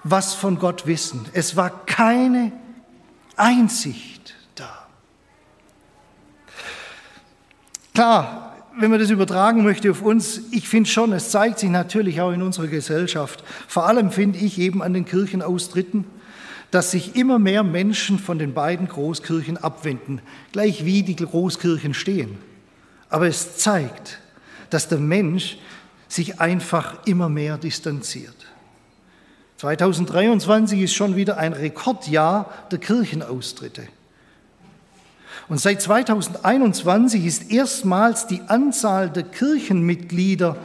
was 0.04 0.34
von 0.34 0.58
Gott 0.58 0.86
wissen. 0.86 1.26
Es 1.32 1.56
war 1.56 1.84
keine 1.86 2.52
Einsicht 3.36 4.34
da. 4.54 4.86
Klar, 7.94 8.56
wenn 8.78 8.90
man 8.90 9.00
das 9.00 9.10
übertragen 9.10 9.64
möchte 9.64 9.90
auf 9.90 10.02
uns, 10.02 10.40
ich 10.50 10.68
finde 10.68 10.88
schon, 10.88 11.12
es 11.12 11.30
zeigt 11.30 11.58
sich 11.58 11.70
natürlich 11.70 12.20
auch 12.20 12.32
in 12.32 12.42
unserer 12.42 12.68
Gesellschaft. 12.68 13.44
Vor 13.68 13.86
allem 13.86 14.10
finde 14.10 14.38
ich 14.38 14.58
eben 14.58 14.82
an 14.82 14.94
den 14.94 15.04
Kirchenaustritten, 15.04 16.04
dass 16.70 16.90
sich 16.90 17.16
immer 17.16 17.38
mehr 17.38 17.62
Menschen 17.62 18.18
von 18.18 18.38
den 18.38 18.54
beiden 18.54 18.88
Großkirchen 18.88 19.58
abwenden, 19.58 20.22
gleich 20.52 20.84
wie 20.84 21.02
die 21.02 21.16
Großkirchen 21.16 21.92
stehen. 21.92 22.38
Aber 23.10 23.26
es 23.28 23.58
zeigt, 23.58 24.20
dass 24.70 24.88
der 24.88 24.98
Mensch 24.98 25.58
sich 26.12 26.40
einfach 26.40 27.06
immer 27.06 27.28
mehr 27.28 27.56
distanziert. 27.56 28.36
2023 29.56 30.80
ist 30.80 30.92
schon 30.92 31.16
wieder 31.16 31.38
ein 31.38 31.52
Rekordjahr 31.52 32.50
der 32.70 32.78
Kirchenaustritte. 32.78 33.86
Und 35.48 35.58
seit 35.58 35.80
2021 35.80 37.24
ist 37.24 37.50
erstmals 37.50 38.26
die 38.26 38.42
Anzahl 38.48 39.08
der 39.08 39.22
Kirchenmitglieder 39.22 40.56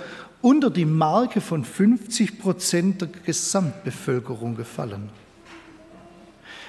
unter 0.41 0.69
die 0.69 0.85
Marke 0.85 1.41
von 1.41 1.63
50 1.63 2.39
Prozent 2.39 3.01
der 3.01 3.07
Gesamtbevölkerung 3.07 4.55
gefallen. 4.55 5.09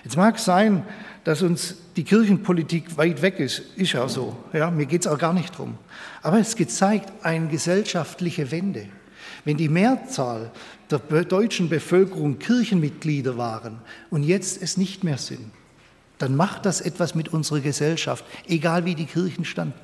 Jetzt 0.04 0.16
mag 0.16 0.38
sein, 0.38 0.84
dass 1.28 1.42
uns 1.42 1.74
die 1.94 2.04
Kirchenpolitik 2.04 2.96
weit 2.96 3.20
weg 3.20 3.38
ist, 3.38 3.58
ist 3.76 3.92
ja 3.92 4.08
so. 4.08 4.34
Ja, 4.54 4.70
mir 4.70 4.86
geht 4.86 5.02
es 5.02 5.06
auch 5.06 5.18
gar 5.18 5.34
nicht 5.34 5.58
drum. 5.58 5.76
Aber 6.22 6.38
es 6.38 6.56
gezeigt 6.56 7.12
eine 7.22 7.48
gesellschaftliche 7.48 8.50
Wende. 8.50 8.88
Wenn 9.44 9.58
die 9.58 9.68
Mehrzahl 9.68 10.50
der 10.90 11.00
deutschen 11.00 11.68
Bevölkerung 11.68 12.38
Kirchenmitglieder 12.38 13.36
waren 13.36 13.76
und 14.08 14.22
jetzt 14.22 14.62
es 14.62 14.78
nicht 14.78 15.04
mehr 15.04 15.18
sind, 15.18 15.50
dann 16.16 16.34
macht 16.34 16.64
das 16.64 16.80
etwas 16.80 17.14
mit 17.14 17.28
unserer 17.28 17.60
Gesellschaft, 17.60 18.24
egal 18.46 18.86
wie 18.86 18.94
die 18.94 19.04
Kirchen 19.04 19.44
standen 19.44 19.78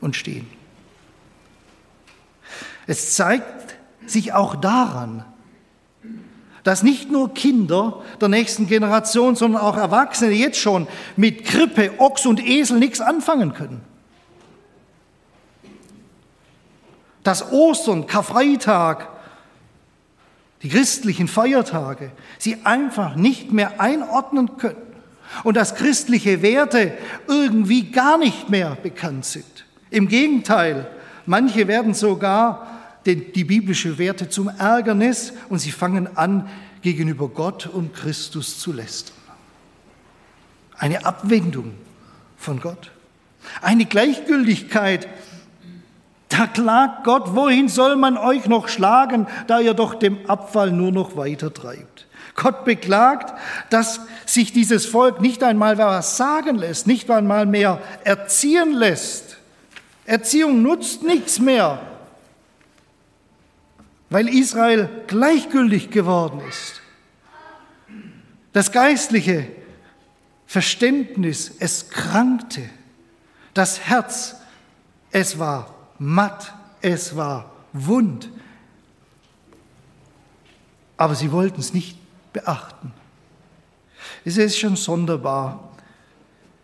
und 0.00 0.16
stehen. 0.16 0.46
Es 2.86 3.12
zeigt 3.12 3.76
sich 4.06 4.32
auch 4.32 4.56
daran, 4.56 5.26
dass 6.64 6.82
nicht 6.82 7.10
nur 7.10 7.32
Kinder 7.34 8.02
der 8.20 8.28
nächsten 8.28 8.66
Generation, 8.66 9.36
sondern 9.36 9.62
auch 9.62 9.76
Erwachsene 9.76 10.32
jetzt 10.32 10.58
schon 10.58 10.86
mit 11.16 11.44
Krippe, 11.44 11.92
Ochs 11.98 12.26
und 12.26 12.44
Esel 12.44 12.78
nichts 12.78 13.00
anfangen 13.00 13.54
können. 13.54 13.80
Dass 17.22 17.52
Ostern, 17.52 18.06
Karfreitag, 18.06 19.08
die 20.62 20.68
christlichen 20.68 21.28
Feiertage, 21.28 22.12
sie 22.38 22.58
einfach 22.64 23.16
nicht 23.16 23.52
mehr 23.52 23.80
einordnen 23.80 24.56
können 24.58 24.76
und 25.44 25.56
dass 25.56 25.74
christliche 25.74 26.42
Werte 26.42 26.92
irgendwie 27.28 27.90
gar 27.90 28.18
nicht 28.18 28.50
mehr 28.50 28.76
bekannt 28.82 29.24
sind. 29.24 29.64
Im 29.90 30.08
Gegenteil, 30.08 30.86
manche 31.26 31.66
werden 31.66 31.94
sogar 31.94 32.66
die 33.06 33.44
biblische 33.44 33.98
Werte 33.98 34.28
zum 34.28 34.48
Ärgernis 34.48 35.32
und 35.48 35.58
sie 35.58 35.70
fangen 35.70 36.16
an, 36.16 36.48
gegenüber 36.82 37.28
Gott 37.28 37.66
und 37.66 37.94
Christus 37.94 38.58
zu 38.58 38.72
lästern. 38.72 39.16
Eine 40.76 41.04
Abwendung 41.04 41.74
von 42.36 42.60
Gott. 42.60 42.90
Eine 43.60 43.84
Gleichgültigkeit. 43.84 45.08
Da 46.28 46.46
klagt 46.46 47.04
Gott, 47.04 47.34
wohin 47.34 47.68
soll 47.68 47.96
man 47.96 48.16
euch 48.16 48.46
noch 48.46 48.68
schlagen, 48.68 49.26
da 49.46 49.60
ihr 49.60 49.74
doch 49.74 49.94
dem 49.94 50.24
Abfall 50.26 50.70
nur 50.70 50.92
noch 50.92 51.16
weiter 51.16 51.52
treibt. 51.52 52.06
Gott 52.34 52.64
beklagt, 52.64 53.34
dass 53.68 54.00
sich 54.24 54.52
dieses 54.52 54.86
Volk 54.86 55.20
nicht 55.20 55.42
einmal 55.42 55.76
was 55.76 56.16
sagen 56.16 56.56
lässt, 56.56 56.86
nicht 56.86 57.10
einmal 57.10 57.44
mehr 57.44 57.82
erziehen 58.04 58.72
lässt. 58.72 59.36
Erziehung 60.06 60.62
nutzt 60.62 61.02
nichts 61.02 61.40
mehr 61.40 61.89
weil 64.10 64.28
Israel 64.28 64.88
gleichgültig 65.06 65.90
geworden 65.90 66.40
ist. 66.48 66.80
Das 68.52 68.72
geistliche 68.72 69.46
Verständnis, 70.46 71.52
es 71.60 71.88
krankte. 71.88 72.68
Das 73.54 73.80
Herz, 73.80 74.34
es 75.12 75.38
war 75.38 75.74
matt, 75.98 76.52
es 76.82 77.14
war 77.14 77.52
wund. 77.72 78.28
Aber 80.96 81.14
sie 81.14 81.30
wollten 81.30 81.60
es 81.60 81.72
nicht 81.72 81.96
beachten. 82.32 82.92
Es 84.24 84.36
ist 84.36 84.58
schon 84.58 84.74
sonderbar. 84.74 85.70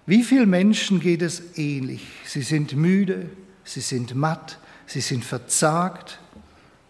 Wie 0.05 0.25
vielen 0.25 0.51
Menschen 0.51 0.99
geht 0.99 1.23
es 1.23 1.57
ähnlich? 1.57 2.05
Sie 2.25 2.43
sind 2.43 2.75
müde, 2.75 3.31
sie 3.65 3.81
sind 3.81 4.15
matt, 4.17 4.59
sie 4.87 5.01
sind 5.01 5.25
verzagt, 5.25 6.19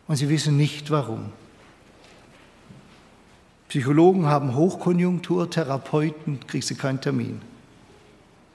und 0.09 0.17
sie 0.17 0.29
wissen 0.29 0.57
nicht 0.57 0.91
warum. 0.91 1.33
Psychologen 3.69 4.27
haben 4.27 4.55
Hochkonjunktur, 4.55 5.51
Therapeuten 5.51 6.41
kriegst 6.47 6.71
du 6.71 6.77
keinen 6.77 7.01
Termin. 7.01 7.43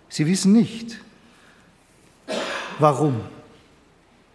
Sie 0.09 0.25
wissen 0.25 0.53
nicht, 0.53 0.99
warum. 2.79 3.21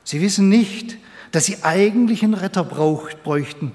Sie 0.04 0.20
wissen 0.20 0.48
nicht, 0.48 0.98
dass 1.32 1.46
sie 1.46 1.62
eigentlich 1.62 2.22
einen 2.22 2.34
Retter 2.34 2.64
braucht, 2.64 3.22
bräuchten, 3.22 3.72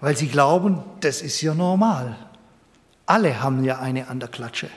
weil 0.00 0.16
sie 0.16 0.28
glauben, 0.28 0.82
das 1.00 1.22
ist 1.22 1.40
ja 1.40 1.54
normal. 1.54 2.16
Alle 3.04 3.40
haben 3.40 3.64
ja 3.64 3.78
eine 3.78 4.08
an 4.08 4.20
der 4.20 4.28
Klatsche. 4.28 4.68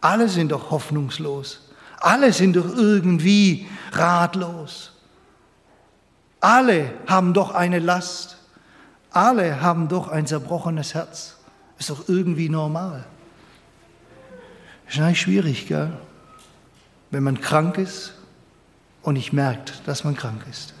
Alle 0.00 0.28
sind 0.28 0.52
doch 0.52 0.70
hoffnungslos. 0.70 1.65
Alle 1.98 2.32
sind 2.32 2.56
doch 2.56 2.76
irgendwie 2.76 3.66
ratlos. 3.92 4.92
Alle 6.40 6.92
haben 7.06 7.32
doch 7.32 7.54
eine 7.54 7.78
Last. 7.78 8.38
Alle 9.10 9.60
haben 9.60 9.88
doch 9.88 10.08
ein 10.08 10.26
zerbrochenes 10.26 10.94
Herz. 10.94 11.36
Ist 11.78 11.90
doch 11.90 12.08
irgendwie 12.08 12.48
normal. 12.48 13.04
Ist 14.88 14.98
eigentlich 14.98 15.20
schwierig, 15.20 15.66
gell? 15.66 15.92
wenn 17.10 17.22
man 17.22 17.40
krank 17.40 17.78
ist 17.78 18.12
und 19.02 19.14
nicht 19.14 19.32
merkt, 19.32 19.80
dass 19.86 20.04
man 20.04 20.16
krank 20.16 20.44
ist. 20.50 20.74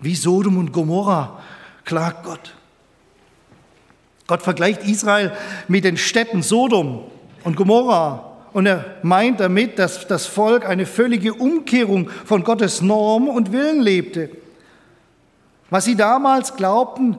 Wie 0.00 0.14
Sodom 0.14 0.58
und 0.58 0.72
Gomorra 0.72 1.40
klagt 1.84 2.24
Gott. 2.24 2.54
Gott 4.26 4.42
vergleicht 4.42 4.82
Israel 4.82 5.32
mit 5.68 5.84
den 5.84 5.96
Städten 5.96 6.42
Sodom 6.42 7.10
und 7.44 7.56
Gomorra 7.56 8.27
und 8.58 8.66
er 8.66 8.84
meint 9.02 9.38
damit, 9.38 9.78
dass 9.78 10.08
das 10.08 10.26
Volk 10.26 10.68
eine 10.68 10.84
völlige 10.84 11.32
Umkehrung 11.32 12.10
von 12.24 12.42
Gottes 12.42 12.82
Norm 12.82 13.28
und 13.28 13.52
Willen 13.52 13.80
lebte. 13.80 14.30
Was 15.70 15.84
sie 15.84 15.94
damals 15.94 16.56
glaubten, 16.56 17.18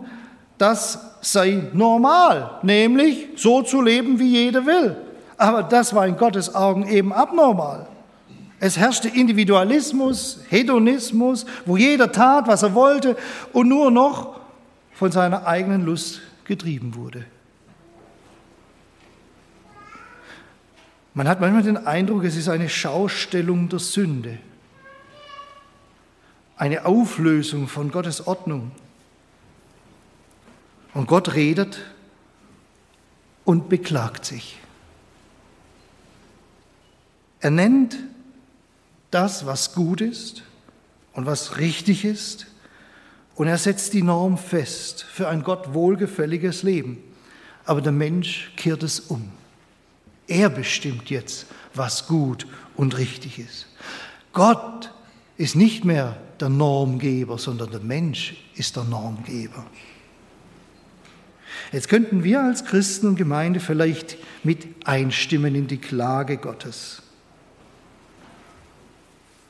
das 0.58 1.00
sei 1.22 1.64
normal, 1.72 2.60
nämlich 2.62 3.30
so 3.38 3.62
zu 3.62 3.82
leben, 3.82 4.20
wie 4.20 4.28
jeder 4.28 4.66
will. 4.66 4.98
Aber 5.38 5.64
das 5.64 5.96
war 5.96 6.06
in 6.06 6.18
Gottes 6.18 6.54
Augen 6.54 6.86
eben 6.90 7.14
abnormal. 7.14 7.88
Es 8.60 8.78
herrschte 8.78 9.08
Individualismus, 9.08 10.42
Hedonismus, 10.50 11.46
wo 11.66 11.78
jeder 11.78 12.12
tat, 12.12 12.48
was 12.48 12.64
er 12.64 12.76
wollte 12.76 13.16
und 13.54 13.70
nur 13.70 13.92
noch 13.92 14.42
von 14.92 15.14
seiner 15.14 15.48
eigenen 15.48 15.86
Lust 15.86 16.20
getrieben 16.44 16.96
wurde. 16.96 17.24
Man 21.14 21.28
hat 21.28 21.40
manchmal 21.42 21.64
den 21.64 21.78
Eindruck, 21.78 22.24
es 22.24 22.36
ist 22.36 22.50
eine 22.50 22.70
Schaustellung 22.70 23.70
der 23.70 23.80
Sünde, 23.80 24.38
eine 26.56 26.86
Auflösung 26.86 27.68
von 27.68 27.92
Gottes 27.92 28.28
Ordnung. 28.28 28.72
Und 30.94 31.08
Gott 31.08 31.34
redet 31.34 31.80
und 33.46 33.70
beklagt 33.70 34.26
sich. 34.26 34.60
Er 37.40 37.52
nennt 37.52 37.98
das, 39.12 39.46
was 39.46 39.74
gut 39.74 40.02
ist 40.02 40.44
und 41.14 41.26
was 41.26 41.58
richtig 41.58 42.06
ist, 42.06 42.48
und 43.36 43.48
er 43.48 43.58
setzt 43.58 43.94
die 43.94 44.04
Norm 44.04 44.38
fest 44.38 45.04
für 45.04 45.30
ein 45.30 45.44
Gott 45.44 45.74
wohlgefälliges 45.74 46.64
Leben. 46.64 47.02
Aber 47.64 47.80
der 47.80 47.94
Mensch 47.94 48.52
kehrt 48.58 48.84
es 48.84 49.00
um. 49.00 49.32
Er 50.30 50.50
bestimmt 50.50 51.10
jetzt, 51.10 51.48
was 51.74 52.08
gut 52.08 52.48
und 52.76 52.98
richtig 52.98 53.40
ist. 53.40 53.68
Gott 54.32 54.92
ist 55.38 55.56
nicht 55.56 55.86
mehr 55.86 56.16
der 56.40 56.50
Normgeber, 56.50 57.38
sondern 57.38 57.72
der 57.72 57.80
Mensch 57.80 58.36
ist 58.56 58.76
der 58.76 58.84
Normgeber. 58.84 59.66
Jetzt 61.72 61.90
könnten 61.90 62.24
wir 62.24 62.42
als 62.42 62.66
Christen 62.66 63.08
und 63.08 63.16
Gemeinde 63.16 63.60
vielleicht 63.60 64.18
mit 64.44 64.68
einstimmen 64.86 65.56
in 65.56 65.68
die 65.68 65.78
Klage 65.78 66.38
Gottes. 66.38 67.02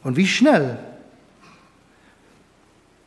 Und 0.03 0.15
wie 0.15 0.27
schnell 0.27 0.79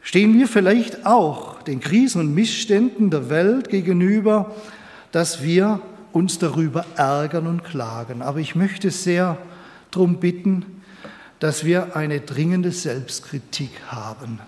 stehen 0.03 0.39
wir 0.39 0.47
vielleicht 0.47 1.07
auch 1.07 1.63
den 1.63 1.81
Krisen 1.81 2.21
und 2.21 2.35
Missständen 2.35 3.11
der 3.11 3.31
Welt 3.31 3.71
gegenüber, 3.71 4.55
dass 5.11 5.43
wir 5.43 5.81
uns 6.13 6.39
darüber 6.39 6.85
ärgern 6.97 7.47
und 7.47 7.65
klagen. 7.65 8.23
Aber 8.23 8.39
ich 8.39 8.55
möchte 8.55 8.91
sehr 8.91 9.39
darum 9.91 10.21
bitten, 10.21 10.83
dass 11.39 11.65
wir 11.65 11.97
eine 11.97 12.21
dringende 12.21 12.71
Selbstkritik 12.71 13.71
haben. 13.89 14.39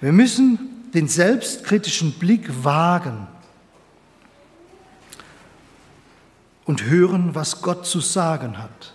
Wir 0.00 0.12
müssen 0.12 0.90
den 0.94 1.08
selbstkritischen 1.08 2.12
Blick 2.12 2.64
wagen 2.64 3.26
und 6.64 6.84
hören, 6.84 7.34
was 7.34 7.62
Gott 7.62 7.86
zu 7.86 8.00
sagen 8.00 8.58
hat. 8.58 8.94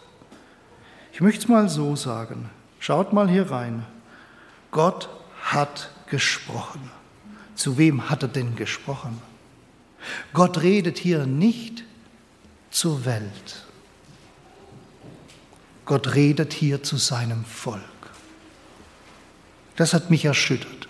Ich 1.13 1.21
möchte 1.21 1.41
es 1.41 1.47
mal 1.47 1.69
so 1.69 1.95
sagen. 1.95 2.49
Schaut 2.79 3.13
mal 3.13 3.29
hier 3.29 3.51
rein. 3.51 3.85
Gott 4.71 5.09
hat 5.43 5.91
gesprochen. 6.07 6.89
Zu 7.55 7.77
wem 7.77 8.09
hat 8.09 8.23
er 8.23 8.29
denn 8.29 8.55
gesprochen? 8.55 9.21
Gott 10.33 10.61
redet 10.61 10.97
hier 10.97 11.25
nicht 11.25 11.83
zur 12.71 13.05
Welt. 13.05 13.65
Gott 15.85 16.15
redet 16.15 16.53
hier 16.53 16.83
zu 16.83 16.97
seinem 16.97 17.45
Volk. 17.45 17.81
Das 19.75 19.93
hat 19.93 20.09
mich 20.09 20.25
erschüttert. 20.25 20.87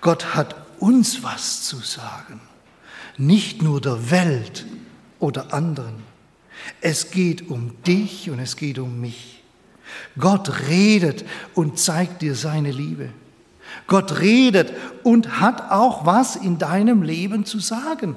Gott 0.00 0.34
hat 0.34 0.56
uns 0.78 1.22
was 1.22 1.62
zu 1.64 1.78
sagen, 1.78 2.40
nicht 3.16 3.62
nur 3.62 3.80
der 3.80 4.10
Welt 4.10 4.66
oder 5.18 5.52
anderen. 5.52 6.02
Es 6.80 7.10
geht 7.10 7.48
um 7.50 7.82
dich 7.82 8.30
und 8.30 8.38
es 8.38 8.56
geht 8.56 8.78
um 8.78 9.00
mich. 9.00 9.42
Gott 10.18 10.68
redet 10.68 11.24
und 11.54 11.78
zeigt 11.78 12.22
dir 12.22 12.34
seine 12.34 12.70
Liebe. 12.70 13.10
Gott 13.86 14.20
redet 14.20 14.72
und 15.02 15.40
hat 15.40 15.70
auch 15.70 16.06
was 16.06 16.36
in 16.36 16.58
deinem 16.58 17.02
Leben 17.02 17.44
zu 17.44 17.58
sagen. 17.58 18.16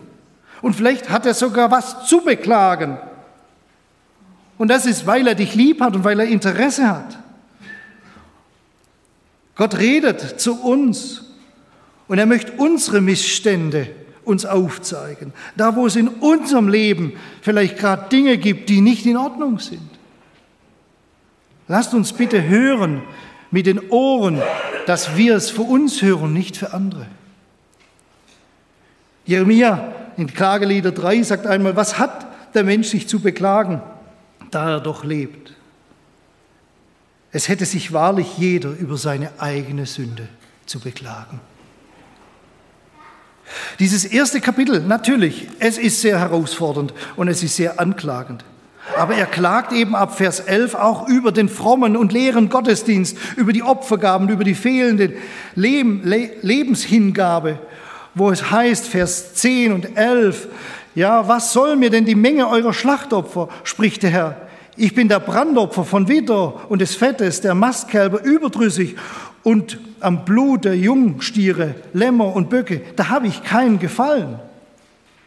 Und 0.62 0.76
vielleicht 0.76 1.10
hat 1.10 1.26
er 1.26 1.34
sogar 1.34 1.72
was 1.72 2.08
zu 2.08 2.22
beklagen. 2.22 2.98
Und 4.58 4.70
das 4.70 4.86
ist, 4.86 5.06
weil 5.06 5.28
er 5.28 5.36
dich 5.36 5.56
lieb 5.56 5.82
hat 5.82 5.96
und 5.96 6.04
weil 6.04 6.20
er 6.20 6.28
Interesse 6.28 6.88
hat. 6.88 7.18
Gott 9.56 9.78
redet 9.78 10.40
zu 10.40 10.62
uns 10.62 11.24
und 12.08 12.18
er 12.18 12.26
möchte 12.26 12.54
unsere 12.54 13.02
Missstände 13.02 13.90
uns 14.24 14.46
aufzeigen. 14.46 15.34
Da, 15.56 15.76
wo 15.76 15.86
es 15.86 15.96
in 15.96 16.08
unserem 16.08 16.70
Leben 16.70 17.14
vielleicht 17.42 17.78
gerade 17.78 18.10
Dinge 18.10 18.38
gibt, 18.38 18.70
die 18.70 18.82
nicht 18.82 19.06
in 19.06 19.18
Ordnung 19.18 19.60
sind. 19.60 19.90
Lasst 21.68 21.94
uns 21.94 22.14
bitte 22.14 22.44
hören 22.44 23.02
mit 23.52 23.66
den 23.66 23.90
Ohren, 23.90 24.42
dass 24.86 25.16
wir 25.16 25.36
es 25.36 25.50
für 25.50 25.62
uns 25.62 26.02
hören, 26.02 26.34
nicht 26.34 26.58
für 26.58 26.74
andere. 26.74 27.08
Jeremia 29.26 29.94
in 30.18 30.28
Klagelieder 30.28 30.92
3 30.92 31.24
sagt 31.24 31.48
einmal, 31.48 31.76
was 31.76 31.98
hat 31.98 32.28
der 32.54 32.64
Mensch 32.64 32.90
sich 32.90 33.08
zu 33.08 33.20
beklagen, 33.20 33.82
da 34.52 34.72
er 34.72 34.80
doch 34.80 35.04
lebt? 35.04 35.54
Es 37.32 37.48
hätte 37.48 37.66
sich 37.66 37.94
wahrlich 37.94 38.38
jeder 38.38 38.70
über 38.70 38.98
seine 38.98 39.32
eigene 39.40 39.86
Sünde 39.86 40.28
zu 40.66 40.80
beklagen. 40.80 41.40
Dieses 43.80 44.06
erste 44.06 44.40
Kapitel, 44.40 44.82
natürlich, 44.82 45.48
es 45.60 45.78
ist 45.78 46.02
sehr 46.02 46.20
herausfordernd 46.20 46.94
und 47.16 47.28
es 47.28 47.44
ist 47.44 47.56
sehr 47.56 47.80
anklagend. 47.80 48.46
Aber 48.98 49.16
er 49.16 49.26
klagt 49.26 49.72
eben 49.72 49.96
ab 49.96 50.18
Vers 50.18 50.42
11 50.42 50.76
auch 50.76 51.08
über 51.08 51.32
den 51.32 51.50
frommen 51.50 51.98
und 51.98 52.14
leeren 52.14 52.50
Gottesdienst, 52.50 53.18
über 53.38 53.54
die 53.54 53.64
Opfergaben, 53.64 54.30
über 54.30 54.44
die 54.44 54.56
fehlende 54.56 55.14
Lebenshingabe, 55.56 57.60
wo 58.14 58.30
es 58.30 58.52
heißt, 58.52 58.88
Vers 58.88 59.36
10 59.36 59.72
und 59.72 59.98
11, 59.98 60.48
ja, 60.96 61.28
was 61.28 61.54
soll 61.54 61.76
mir 61.76 61.90
denn 61.90 62.06
die 62.06 62.16
Menge 62.16 62.48
eurer 62.48 62.74
Schlachtopfer, 62.74 63.50
spricht 63.64 64.04
der 64.04 64.10
Herr. 64.12 64.38
Ich 64.76 64.94
bin 64.94 65.08
der 65.08 65.20
Brandopfer 65.20 65.86
von 65.86 66.08
Widder 66.08 66.70
und 66.70 66.80
des 66.80 66.96
Fettes, 66.96 67.42
der 67.42 67.56
Mastkälber 67.56 68.24
überdrüssig 68.24 68.96
und 69.44 69.80
am 70.00 70.26
Blut 70.26 70.66
der 70.66 70.78
Jungstiere, 70.78 71.76
Lämmer 71.94 72.36
und 72.36 72.50
Böcke, 72.50 72.82
da 72.96 73.10
habe 73.10 73.28
ich 73.28 73.44
keinen 73.44 73.80
Gefallen. 73.80 74.40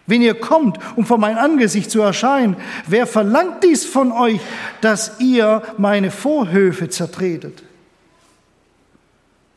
Wenn 0.06 0.22
ihr 0.22 0.34
kommt, 0.34 0.78
um 0.94 1.04
vor 1.04 1.18
mein 1.18 1.36
Angesicht 1.36 1.90
zu 1.90 2.00
erscheinen, 2.00 2.56
wer 2.86 3.06
verlangt 3.06 3.64
dies 3.64 3.84
von 3.84 4.12
euch, 4.12 4.40
dass 4.80 5.20
ihr 5.20 5.62
meine 5.78 6.10
Vorhöfe 6.10 6.88
zertretet? 6.88 7.62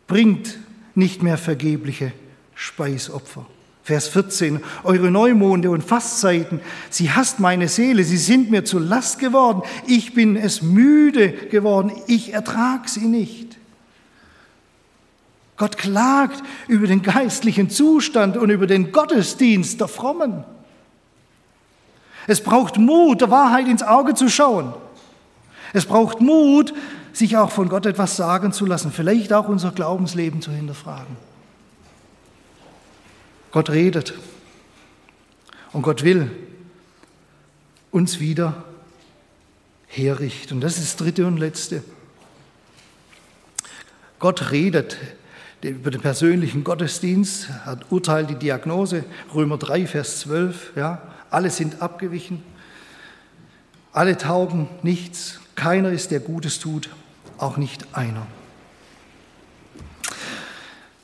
Bringt 0.08 0.58
nicht 0.96 1.22
mehr 1.22 1.38
vergebliche 1.38 2.12
Speisopfer. 2.56 3.46
Vers 3.84 4.08
14, 4.10 4.60
eure 4.84 5.10
Neumonde 5.10 5.72
und 5.72 5.84
Fastzeiten, 5.84 6.62
sie 6.92 7.10
hasst 7.10 7.40
meine 7.40 7.68
Seele, 7.68 8.04
sie 8.04 8.18
sind 8.18 8.52
mir 8.52 8.64
zur 8.64 8.82
Last 8.82 9.18
geworden, 9.18 9.64
ich 9.88 10.14
bin 10.14 10.36
es 10.36 10.62
müde 10.62 11.30
geworden, 11.32 11.92
ich 12.06 12.34
ertrag 12.34 12.88
sie 12.88 13.08
nicht. 13.08 13.49
Gott 15.60 15.78
klagt 15.78 16.42
über 16.70 16.88
den 16.88 17.02
geistlichen 17.04 17.70
Zustand 17.70 18.38
und 18.38 18.50
über 18.50 18.66
den 18.66 18.94
Gottesdienst 18.94 19.82
der 19.82 19.90
Frommen. 19.90 20.46
Es 22.28 22.42
braucht 22.42 22.78
Mut, 22.78 23.20
der 23.20 23.30
Wahrheit 23.30 23.68
ins 23.68 23.84
Auge 23.84 24.14
zu 24.14 24.30
schauen. 24.30 24.74
Es 25.74 25.86
braucht 25.86 26.22
Mut, 26.22 26.74
sich 27.12 27.36
auch 27.36 27.52
von 27.52 27.68
Gott 27.68 27.86
etwas 27.86 28.16
sagen 28.16 28.54
zu 28.54 28.66
lassen, 28.66 28.94
vielleicht 28.94 29.34
auch 29.34 29.50
unser 29.50 29.72
Glaubensleben 29.72 30.42
zu 30.42 30.52
hinterfragen. 30.52 31.18
Gott 33.52 33.70
redet 33.70 34.14
und 35.74 35.82
Gott 35.82 36.04
will 36.06 36.32
uns 37.92 38.22
wieder 38.22 38.64
herrichten. 39.88 40.54
Und 40.54 40.62
das 40.62 40.78
ist 40.78 40.84
das 40.84 40.96
dritte 40.96 41.28
und 41.28 41.38
letzte. 41.38 41.84
Gott 44.20 44.52
redet 44.52 44.98
über 45.62 45.92
den 45.92 46.02
persönlichen 46.02 46.64
Gottesdienst, 46.64 47.50
hat 47.66 47.92
urteilt 47.92 48.30
die 48.30 48.36
Diagnose, 48.36 49.04
Römer 49.34 49.58
3, 49.58 49.88
Vers 49.88 50.22
12, 50.22 50.74
ja, 50.76 51.02
alle 51.30 51.50
sind 51.50 51.82
abgewichen, 51.82 52.44
alle 53.92 54.18
taugen 54.18 54.70
nichts, 54.84 55.40
keiner 55.56 55.92
ist, 55.92 56.12
der 56.12 56.22
Gutes 56.22 56.60
tut, 56.60 56.90
auch 57.38 57.58
nicht 57.58 57.88
einer. 57.94 58.26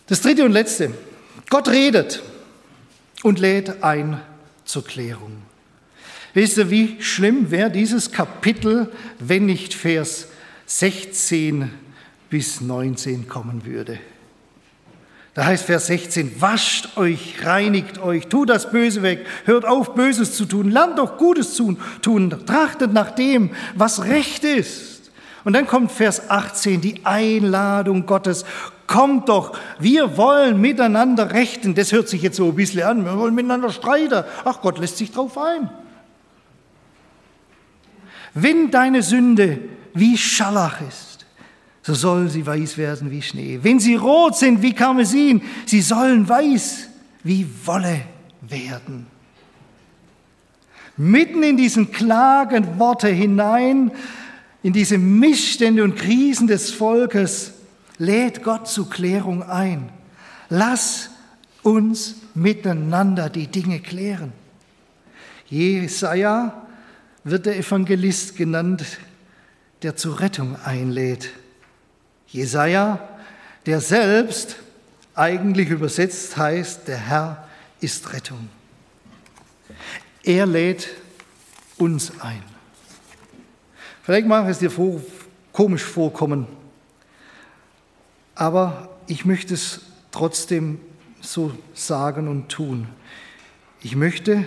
Das 0.07 0.21
dritte 0.21 0.45
und 0.45 0.51
letzte, 0.51 0.91
Gott 1.49 1.67
redet 1.67 2.21
und 3.23 3.39
lädt 3.39 3.83
ein 3.83 4.21
zur 4.63 4.85
Klärung. 4.85 5.41
Wisst 6.33 6.57
ihr, 6.57 6.69
wie 6.69 7.01
schlimm 7.01 7.49
wäre 7.49 7.71
dieses 7.71 8.11
Kapitel, 8.11 8.91
wenn 9.19 9.45
nicht 9.45 9.73
Vers 9.73 10.27
16 10.65 11.71
bis 12.29 12.61
19 12.61 13.27
kommen 13.27 13.65
würde? 13.65 13.99
Da 15.35 15.45
heißt 15.45 15.65
Vers 15.65 15.87
16, 15.87 16.41
wascht 16.41 16.97
euch, 16.97 17.45
reinigt 17.45 17.99
euch, 17.99 18.27
tut 18.27 18.49
das 18.49 18.71
Böse 18.71 19.03
weg, 19.03 19.27
hört 19.43 19.65
auf, 19.65 19.93
Böses 19.93 20.33
zu 20.37 20.45
tun, 20.45 20.71
lernt 20.71 20.97
doch 20.97 21.17
Gutes 21.17 21.55
zu 21.55 21.77
tun, 22.01 22.33
trachtet 22.45 22.93
nach 22.93 23.11
dem, 23.11 23.49
was 23.75 24.05
recht 24.05 24.45
ist. 24.45 25.11
Und 25.43 25.51
dann 25.51 25.67
kommt 25.67 25.91
Vers 25.91 26.29
18, 26.29 26.79
die 26.79 27.05
Einladung 27.05 28.05
Gottes, 28.05 28.45
kommt 28.87 29.27
doch, 29.27 29.57
wir 29.77 30.15
wollen 30.15 30.61
miteinander 30.61 31.33
rechten. 31.33 31.75
Das 31.75 31.91
hört 31.91 32.07
sich 32.07 32.21
jetzt 32.21 32.37
so 32.37 32.47
ein 32.47 32.55
bisschen 32.55 32.83
an, 32.83 33.03
wir 33.03 33.17
wollen 33.17 33.35
miteinander 33.35 33.71
streiten. 33.71 34.23
Ach, 34.45 34.61
Gott 34.61 34.79
lässt 34.79 34.95
sich 34.95 35.11
drauf 35.11 35.37
ein. 35.37 35.69
Wenn 38.33 38.71
deine 38.71 39.03
Sünde 39.03 39.59
wie 39.93 40.17
Scharlach 40.17 40.79
ist, 40.87 41.14
so 41.85 41.93
soll 41.93 42.29
sie 42.29 42.43
weiß 42.43 42.79
werden 42.79 43.11
wie 43.11 43.21
Schnee. 43.21 43.59
Wenn 43.61 43.79
sie 43.79 43.93
rot 43.93 44.35
sind 44.35 44.63
wie 44.63 44.73
Karmesin, 44.73 45.43
sie 45.67 45.81
sollen 45.81 46.27
weiß 46.27 46.87
wie 47.23 47.47
Wolle 47.63 48.01
werden. 48.41 49.05
Mitten 50.97 51.43
in 51.43 51.57
diesen 51.57 51.91
klagenden 51.91 52.79
Worte 52.79 53.09
hinein, 53.09 53.91
in 54.63 54.73
diese 54.73 54.97
Missstände 54.97 55.83
und 55.83 55.95
Krisen 55.95 56.47
des 56.47 56.71
Volkes, 56.71 57.53
lädt 57.99 58.41
Gott 58.41 58.67
zur 58.67 58.89
Klärung 58.89 59.43
ein. 59.43 59.89
Lass 60.49 61.11
uns 61.61 62.15
miteinander 62.33 63.29
die 63.29 63.45
Dinge 63.45 63.79
klären. 63.79 64.33
Jesaja 65.49 66.65
wird 67.23 67.45
der 67.45 67.59
Evangelist 67.59 68.35
genannt, 68.35 68.83
der 69.83 69.95
zur 69.95 70.19
Rettung 70.19 70.55
einlädt. 70.65 71.29
Jesaja, 72.35 72.99
der 73.65 73.79
selbst 73.79 74.57
eigentlich 75.15 75.69
übersetzt 75.69 76.35
heißt, 76.35 76.85
der 76.85 76.97
Herr 76.97 77.47
ist 77.79 78.11
Rettung. 78.11 78.49
Er 80.21 80.45
lädt 80.45 80.89
uns 81.77 82.19
ein. 82.19 82.43
Vielleicht 84.03 84.27
mag 84.27 84.49
es 84.49 84.59
dir 84.59 84.69
vor, 84.69 84.99
komisch 85.53 85.83
vorkommen, 85.83 86.45
aber 88.35 88.89
ich 89.07 89.23
möchte 89.23 89.53
es 89.53 89.79
trotzdem 90.11 90.81
so 91.21 91.57
sagen 91.73 92.27
und 92.27 92.49
tun. 92.49 92.89
Ich 93.81 93.95
möchte, 93.95 94.43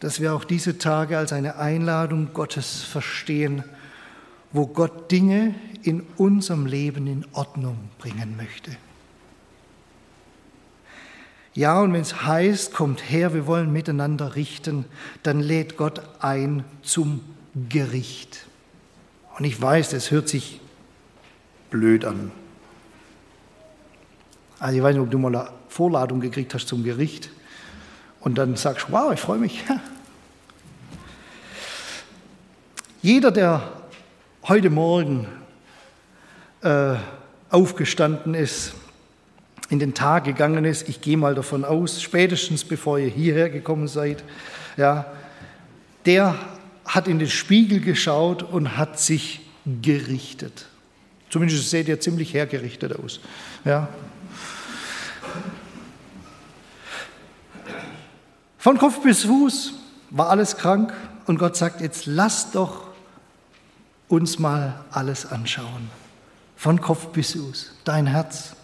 dass 0.00 0.20
wir 0.20 0.34
auch 0.34 0.44
diese 0.44 0.76
Tage 0.76 1.16
als 1.16 1.32
eine 1.32 1.56
Einladung 1.56 2.34
Gottes 2.34 2.82
verstehen, 2.82 3.64
wo 4.54 4.68
Gott 4.68 5.10
Dinge 5.10 5.54
in 5.82 6.06
unserem 6.16 6.64
Leben 6.64 7.06
in 7.06 7.26
Ordnung 7.32 7.76
bringen 7.98 8.36
möchte. 8.38 8.70
Ja, 11.52 11.80
und 11.80 11.92
wenn 11.92 12.00
es 12.00 12.22
heißt, 12.22 12.72
kommt 12.72 13.10
her, 13.10 13.34
wir 13.34 13.46
wollen 13.46 13.72
miteinander 13.72 14.36
richten, 14.36 14.86
dann 15.22 15.40
lädt 15.40 15.76
Gott 15.76 16.00
ein 16.20 16.64
zum 16.82 17.20
Gericht. 17.68 18.46
Und 19.36 19.44
ich 19.44 19.60
weiß, 19.60 19.92
es 19.92 20.10
hört 20.10 20.28
sich 20.28 20.60
blöd 21.70 22.04
an. 22.04 22.30
Also 24.60 24.76
ich 24.76 24.82
weiß 24.82 24.94
nicht, 24.94 25.02
ob 25.02 25.10
du 25.10 25.18
mal 25.18 25.34
eine 25.34 25.50
Vorladung 25.68 26.20
gekriegt 26.20 26.54
hast 26.54 26.68
zum 26.68 26.84
Gericht 26.84 27.30
und 28.20 28.38
dann 28.38 28.56
sagst, 28.56 28.86
wow, 28.90 29.12
ich 29.12 29.20
freue 29.20 29.38
mich. 29.38 29.64
Jeder, 33.02 33.32
der 33.32 33.83
heute 34.46 34.68
Morgen 34.68 35.26
äh, 36.60 36.96
aufgestanden 37.48 38.34
ist, 38.34 38.74
in 39.70 39.78
den 39.78 39.94
Tag 39.94 40.24
gegangen 40.24 40.66
ist, 40.66 40.86
ich 40.86 41.00
gehe 41.00 41.16
mal 41.16 41.34
davon 41.34 41.64
aus, 41.64 42.02
spätestens 42.02 42.62
bevor 42.62 42.98
ihr 42.98 43.08
hierher 43.08 43.48
gekommen 43.48 43.88
seid, 43.88 44.22
ja, 44.76 45.06
der 46.04 46.34
hat 46.84 47.08
in 47.08 47.18
den 47.18 47.30
Spiegel 47.30 47.80
geschaut 47.80 48.42
und 48.42 48.76
hat 48.76 49.00
sich 49.00 49.40
gerichtet. 49.80 50.66
Zumindest 51.30 51.70
seht 51.70 51.88
ihr 51.88 51.98
ziemlich 51.98 52.34
hergerichtet 52.34 52.94
aus. 52.98 53.20
Ja. 53.64 53.88
Von 58.58 58.76
Kopf 58.76 59.02
bis 59.02 59.24
Fuß 59.24 59.72
war 60.10 60.28
alles 60.28 60.58
krank 60.58 60.92
und 61.24 61.38
Gott 61.38 61.56
sagt, 61.56 61.80
jetzt 61.80 62.04
lasst 62.04 62.54
doch 62.54 62.83
uns 64.08 64.38
mal 64.38 64.84
alles 64.90 65.26
anschauen. 65.26 65.90
Von 66.56 66.80
Kopf 66.80 67.08
bis 67.08 67.32
Fuß, 67.32 67.72
dein 67.84 68.06
Herz. 68.06 68.54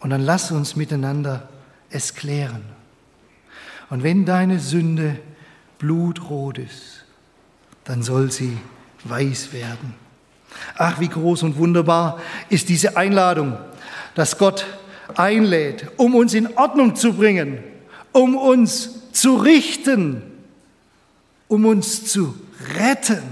Und 0.00 0.10
dann 0.10 0.22
lass 0.22 0.50
uns 0.50 0.76
miteinander 0.76 1.48
es 1.90 2.14
klären. 2.14 2.62
Und 3.90 4.02
wenn 4.02 4.24
deine 4.24 4.60
Sünde 4.60 5.18
blutrot 5.78 6.58
ist, 6.58 7.04
dann 7.84 8.02
soll 8.02 8.30
sie 8.30 8.56
weiß 9.04 9.52
werden. 9.52 9.94
Ach, 10.76 11.00
wie 11.00 11.08
groß 11.08 11.42
und 11.42 11.56
wunderbar 11.56 12.20
ist 12.48 12.68
diese 12.68 12.96
Einladung, 12.96 13.58
dass 14.14 14.38
Gott 14.38 14.66
einlädt, 15.16 15.88
um 15.96 16.14
uns 16.14 16.34
in 16.34 16.56
Ordnung 16.56 16.96
zu 16.96 17.14
bringen, 17.14 17.58
um 18.12 18.36
uns 18.36 19.10
zu 19.12 19.36
richten, 19.36 20.22
um 21.48 21.64
uns 21.64 22.06
zu 22.06 22.34
retten. 22.76 23.22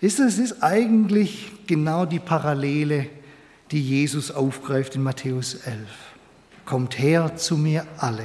Ist 0.00 0.18
es 0.18 0.38
ist 0.38 0.62
eigentlich 0.62 1.52
genau 1.66 2.06
die 2.06 2.18
Parallele, 2.18 3.06
die 3.70 3.82
Jesus 3.82 4.30
aufgreift 4.30 4.96
in 4.96 5.02
Matthäus 5.02 5.54
11. 5.54 5.78
Kommt 6.64 6.98
her 6.98 7.36
zu 7.36 7.56
mir 7.56 7.86
alle, 7.98 8.24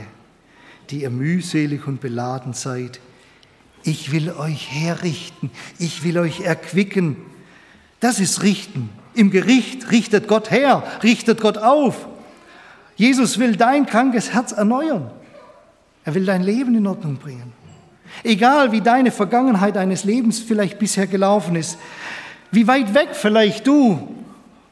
die 0.90 1.02
ihr 1.02 1.10
mühselig 1.10 1.88
und 1.88 2.00
beladen 2.00 2.54
seid. 2.54 3.00
Ich 3.84 4.12
will 4.12 4.32
euch 4.32 4.72
herrichten, 4.72 5.52
ich 5.78 6.04
will 6.04 6.18
euch 6.18 6.42
erquicken. 6.42 7.18
Das 8.00 8.20
ist 8.20 8.42
Richten. 8.42 8.90
Im 9.14 9.32
Gericht 9.32 9.92
richtet 9.92 10.28
Gott 10.28 10.52
her, 10.52 10.84
richtet 11.04 11.40
Gott 11.40 11.58
auf. 11.58 12.08
Jesus 12.96 13.40
will 13.40 13.56
dein 13.56 13.86
krankes 13.86 14.34
Herz 14.34 14.52
erneuern. 14.52 15.12
Er 16.04 16.16
will 16.16 16.26
dein 16.26 16.44
Leben 16.44 16.76
in 16.76 16.88
Ordnung 16.88 17.18
bringen. 17.18 17.54
Egal 18.24 18.72
wie 18.72 18.82
deine 18.82 19.12
Vergangenheit 19.12 19.76
deines 19.76 20.04
Lebens 20.04 20.40
vielleicht 20.40 20.80
bisher 20.80 21.08
gelaufen 21.08 21.56
ist, 21.56 21.78
wie 22.52 22.68
weit 22.68 22.94
weg 22.94 23.10
vielleicht 23.14 23.68
du 23.68 24.16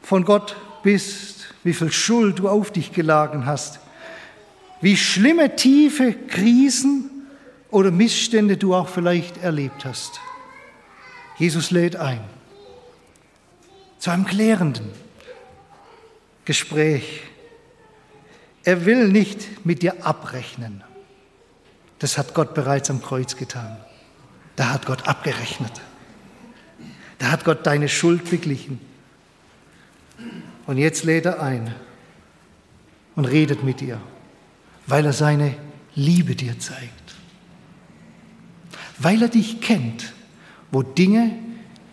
von 0.01 0.25
Gott 0.25 0.55
bist, 0.83 1.53
wie 1.63 1.73
viel 1.73 1.91
Schuld 1.91 2.39
du 2.39 2.49
auf 2.49 2.71
dich 2.71 2.91
geladen 2.91 3.45
hast, 3.45 3.79
wie 4.81 4.97
schlimme, 4.97 5.55
tiefe 5.55 6.13
Krisen 6.13 7.09
oder 7.71 7.89
Missstände 7.89 8.57
du 8.57 8.75
auch 8.75 8.89
vielleicht 8.89 9.37
erlebt 9.37 9.85
hast. 9.85 10.19
Jesus 11.37 11.71
lädt 11.71 11.95
ein 11.95 12.21
zu 13.97 14.11
einem 14.11 14.25
klärenden 14.25 14.91
Gespräch. 16.43 17.21
Er 18.65 18.85
will 18.85 19.07
nicht 19.07 19.65
mit 19.65 19.81
dir 19.81 20.05
abrechnen. 20.05 20.83
Das 22.03 22.17
hat 22.17 22.33
Gott 22.33 22.53
bereits 22.53 22.89
am 22.89 23.01
Kreuz 23.01 23.37
getan. 23.37 23.77
Da 24.57 24.71
hat 24.71 24.85
Gott 24.85 25.07
abgerechnet. 25.07 25.71
Da 27.17 27.31
hat 27.31 27.45
Gott 27.45 27.65
deine 27.65 27.87
Schuld 27.87 28.29
beglichen. 28.29 28.81
Und 30.65 30.77
jetzt 30.77 31.05
lädt 31.05 31.25
er 31.25 31.41
ein 31.41 31.73
und 33.15 33.23
redet 33.23 33.63
mit 33.63 33.79
dir, 33.79 34.01
weil 34.85 35.05
er 35.05 35.13
seine 35.13 35.55
Liebe 35.95 36.35
dir 36.35 36.59
zeigt. 36.59 37.15
Weil 38.99 39.21
er 39.21 39.29
dich 39.29 39.61
kennt, 39.61 40.11
wo 40.71 40.83
Dinge 40.83 41.31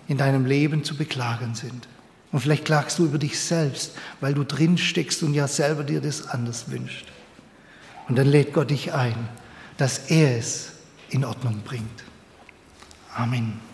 in 0.09 0.19
deinem 0.19 0.45
Leben 0.45 0.83
zu 0.83 0.97
beklagen 0.97 1.55
sind. 1.55 1.87
Und 2.33 2.41
vielleicht 2.41 2.65
klagst 2.65 2.99
du 2.99 3.05
über 3.05 3.19
dich 3.19 3.39
selbst, 3.39 3.97
weil 4.21 4.35
du 4.35 4.43
drin 4.43 4.77
steckst 4.77 5.23
und 5.23 5.35
ja 5.35 5.47
selber 5.47 5.85
dir 5.85 6.01
das 6.01 6.27
anders 6.27 6.69
wünscht. 6.69 7.07
Und 8.09 8.19
dann 8.19 8.27
lädt 8.27 8.53
Gott 8.53 8.71
dich 8.71 8.93
ein 8.93 9.15
dass 9.81 10.11
er 10.11 10.37
es 10.37 10.73
in 11.09 11.25
Ordnung 11.25 11.63
bringt. 11.65 12.05
Amen. 13.15 13.70